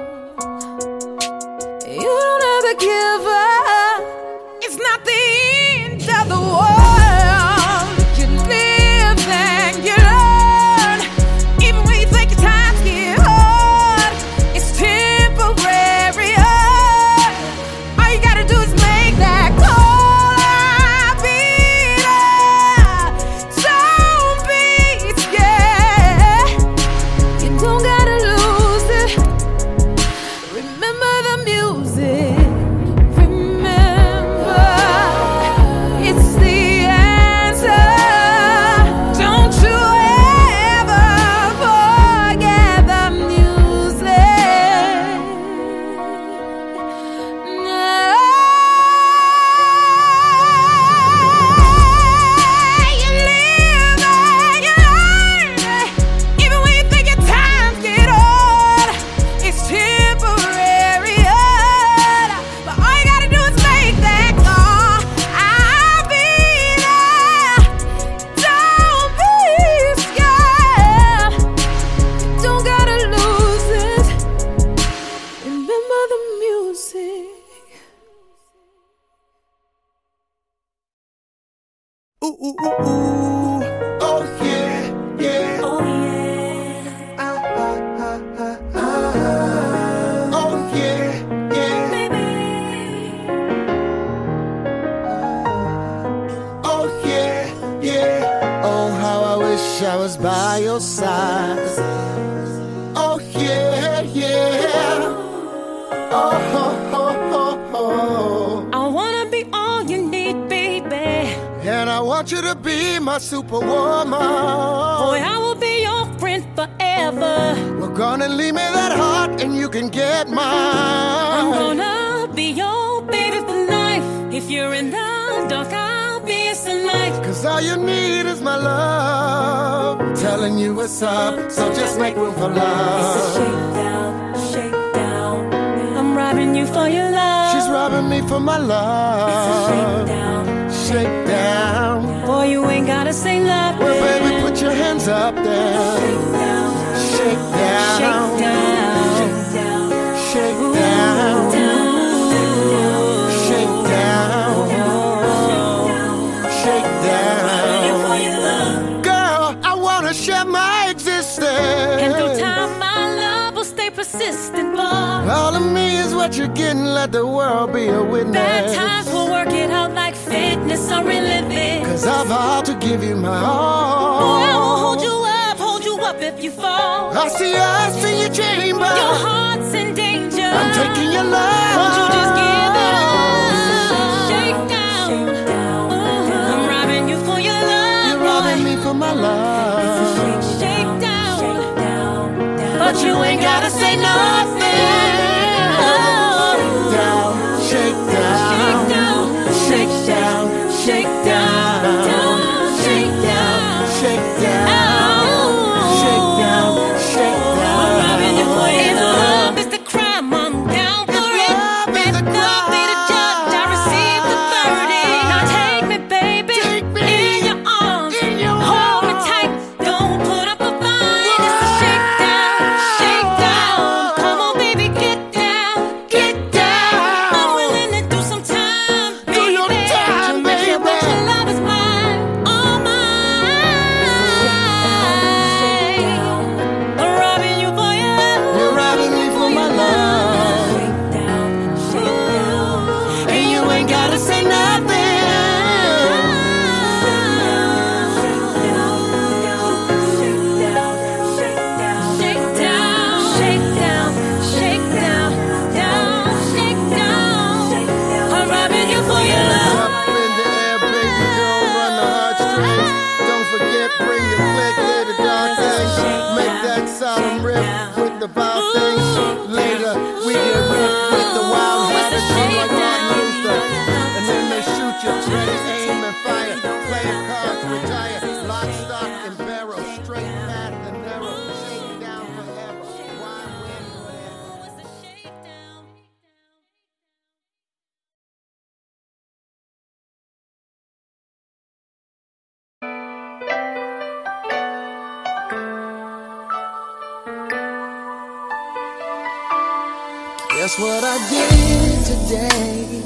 [300.64, 303.02] Guess what I did today?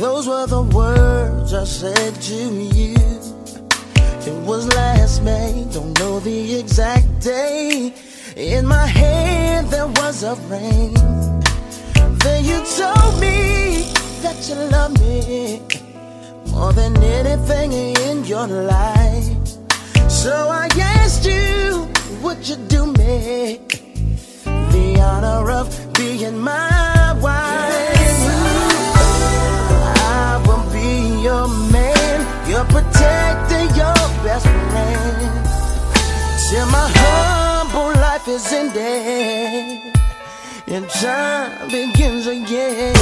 [0.00, 2.96] Those were the words I said to you.
[4.26, 7.94] It was last May, don't know the exact day.
[8.34, 10.94] In my hand there was a ring.
[12.24, 13.92] Then you told me
[14.24, 15.62] that you love me
[16.50, 19.46] more than anything in your life.
[20.08, 21.88] So I asked you,
[22.20, 23.60] would you do me
[24.72, 25.89] the honor of
[26.20, 27.72] being my wife?
[29.96, 35.46] I will be your man, your protector, your best friend.
[36.48, 39.94] Till my humble life is ended
[40.66, 42.94] and time begins again.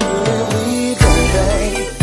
[0.00, 1.95] Here we go, babe.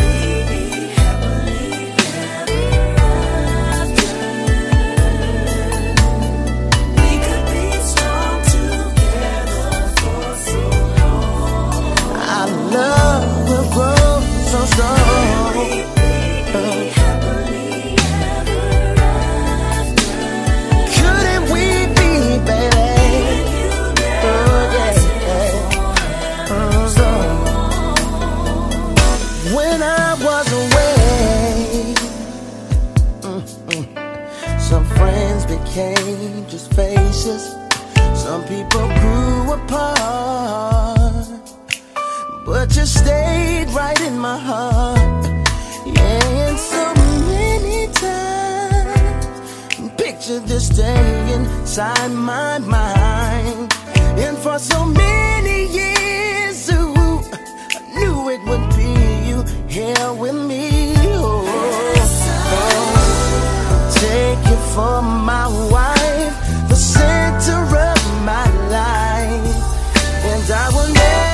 [34.74, 37.56] Some friends became just faces.
[38.16, 40.83] Some people grew apart.
[42.76, 45.26] You stayed right in my heart.
[45.86, 46.94] Yeah, and so
[47.30, 49.92] many times.
[49.96, 53.72] Picture this day inside my mind.
[54.18, 57.22] And for so many years, ooh,
[57.78, 58.92] I knew it would be
[59.30, 60.96] you here with me.
[60.98, 61.46] Oh.
[63.94, 66.36] Take you for my wife,
[66.70, 67.62] the center
[67.92, 69.62] of my life.
[70.26, 71.33] And I will never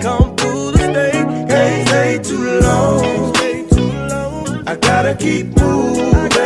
[0.00, 1.12] come through stay.
[1.48, 3.36] Can't stay too long.
[4.66, 6.45] I gotta keep moving.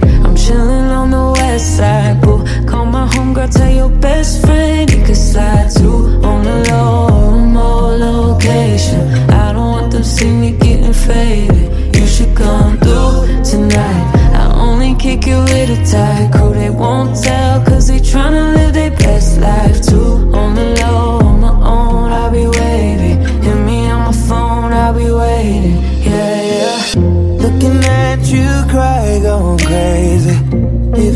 [3.51, 9.01] Tell your best friend you can slide too on the low, remote location.
[9.29, 11.50] I don't want them see me getting faded.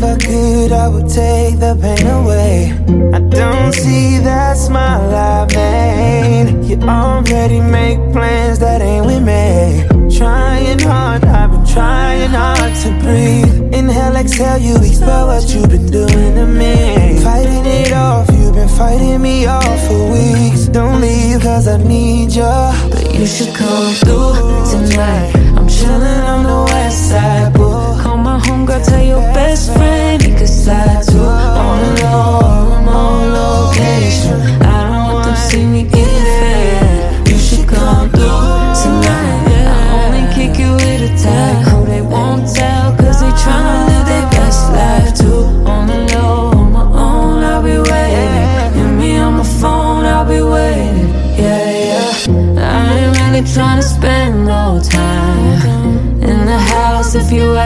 [0.06, 2.72] I could, I would take the pain away.
[3.12, 6.64] I don't see that smile I made.
[6.68, 9.84] You already make plans that ain't with me.
[10.16, 13.74] Trying hard, I've been trying hard to breathe.
[13.74, 17.20] Inhale, exhale, you expel what you've been doing to me.
[17.24, 20.66] Fighting it off, you've been fighting me off for weeks.
[20.68, 22.95] Don't leave, cause I need you.
[23.18, 24.34] You should come through
[24.70, 25.32] tonight.
[25.56, 27.72] I'm chilling on the west side, boo.
[28.02, 33.32] Call my homegirl, tell your best friend you can slide to on the low, remote
[33.40, 34.38] location.
[34.62, 36.05] I don't want them see me getting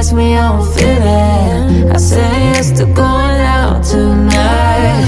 [0.01, 1.95] Ask me, I don't feel it.
[1.95, 5.05] I say yes to going out tonight.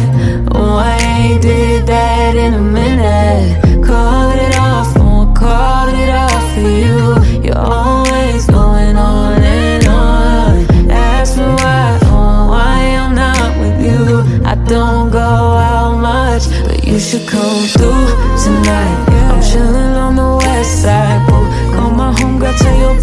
[0.53, 3.83] Oh, I ain't did that in a minute.
[3.83, 7.43] Called it off, won't call it off for you.
[7.43, 10.91] You're always going on and on.
[10.91, 14.45] Ask me why, oh, why I'm not with you.
[14.45, 18.09] I don't go out much, but you should come through
[18.45, 19.09] tonight.
[19.09, 21.49] I'm chilling on the west side, boo.
[21.75, 23.02] Call my homegirl, tell your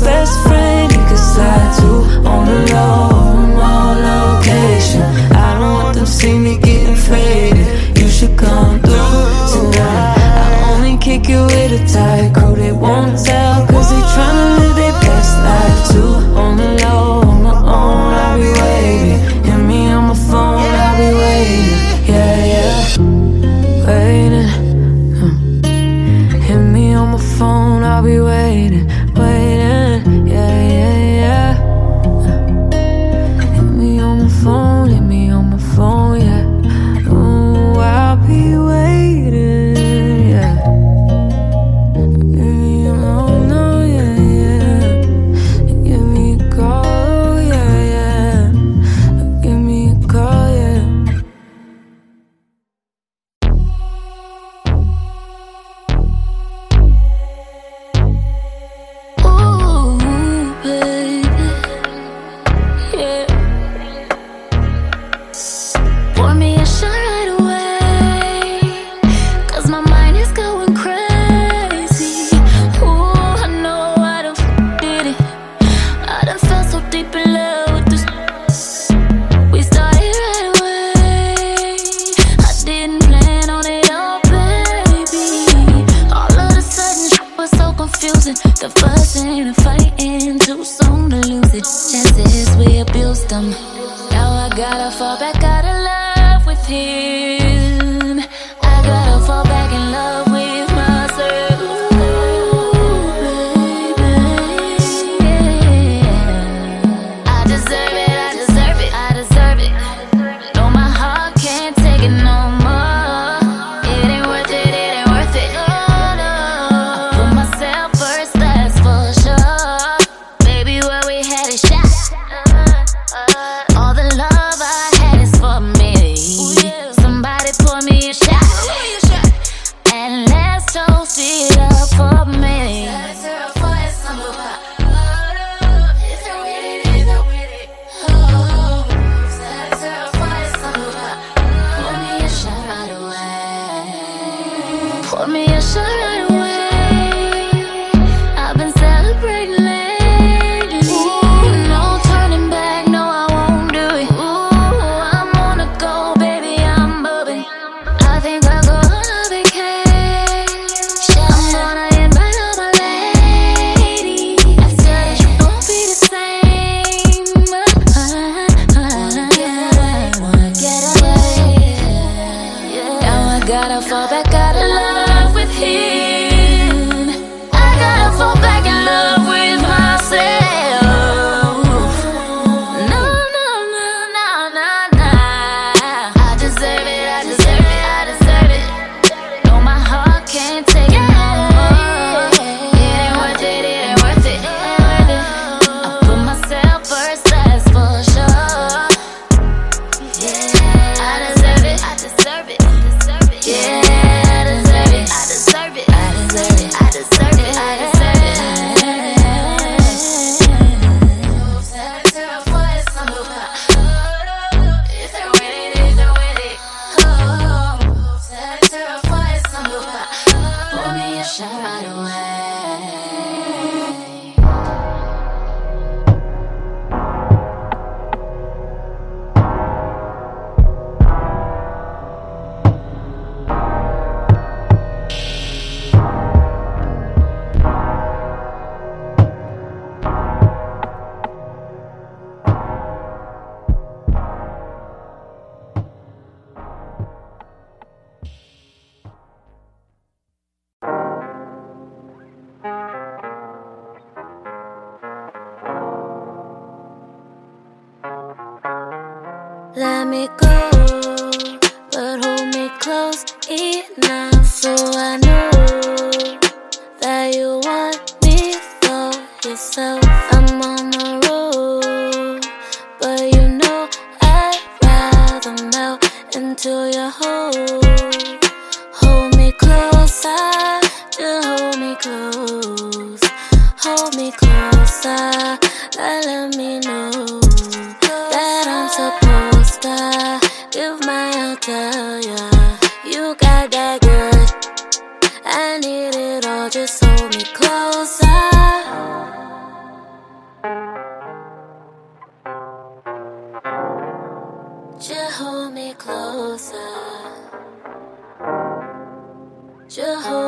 [2.73, 5.03] low, remote location.
[5.31, 7.97] I don't want them to see me getting faded.
[7.97, 10.17] You should come through tonight.
[10.45, 12.55] I only kick you with a tight crew.
[12.55, 13.48] They won't tell,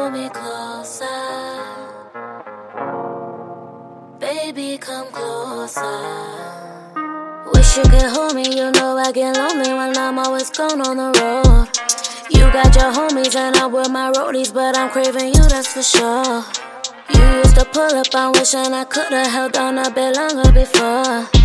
[0.01, 1.05] Hold me closer.
[4.19, 5.85] Baby, come closer.
[7.53, 10.97] Wish you could hold me, you know I get lonely when I'm always gone on
[10.97, 11.67] the road.
[12.31, 15.83] You got your homies and I'm with my roadies, but I'm craving you, that's for
[15.83, 16.45] sure.
[17.13, 21.40] You used to pull up, I'm wishing I could've held on a bit longer before.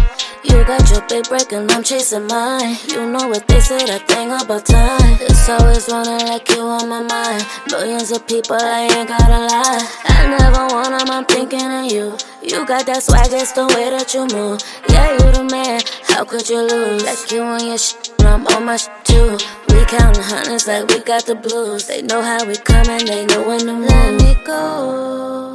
[0.48, 2.76] You got your big break and I'm chasing mine.
[2.88, 5.18] You know what they say, that thing about time.
[5.20, 7.44] It's always running like you on my mind.
[7.70, 9.86] Millions of people, I ain't gotta lie.
[10.06, 12.16] I never want 'em, I'm thinking of you.
[12.42, 14.60] You got that swag, it's the way that you move.
[14.88, 17.02] Yeah, you the man, how could you lose?
[17.04, 19.36] Like you on your shit, I'm on my shit too.
[19.68, 21.86] We counting hundreds like we got the blues.
[21.86, 23.90] They know how we coming, they know when to move.
[23.90, 25.45] Let me go,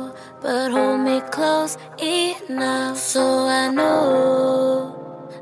[0.41, 4.95] but hold me close enough so I know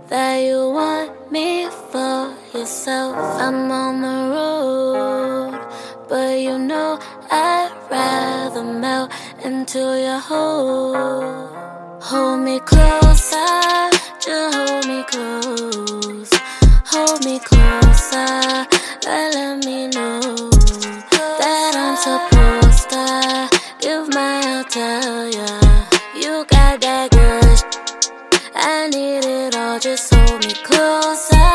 [0.10, 3.16] that you want me for yourself.
[3.40, 5.60] I'm on the road,
[6.10, 7.00] but you know
[7.32, 9.12] I'd rather melt
[9.44, 11.48] into your hole.
[12.02, 16.32] Hold me closer, just hold me close.
[16.92, 18.68] Hold me closer,
[19.06, 20.20] let me know
[21.40, 22.39] that I'm supposed
[29.00, 31.52] need it all, just hold me closer.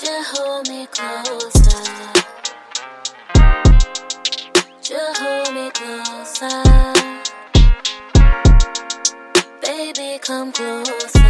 [0.00, 1.82] Just hold me closer.
[4.82, 6.62] Just hold me closer.
[9.62, 11.22] Baby, come closer.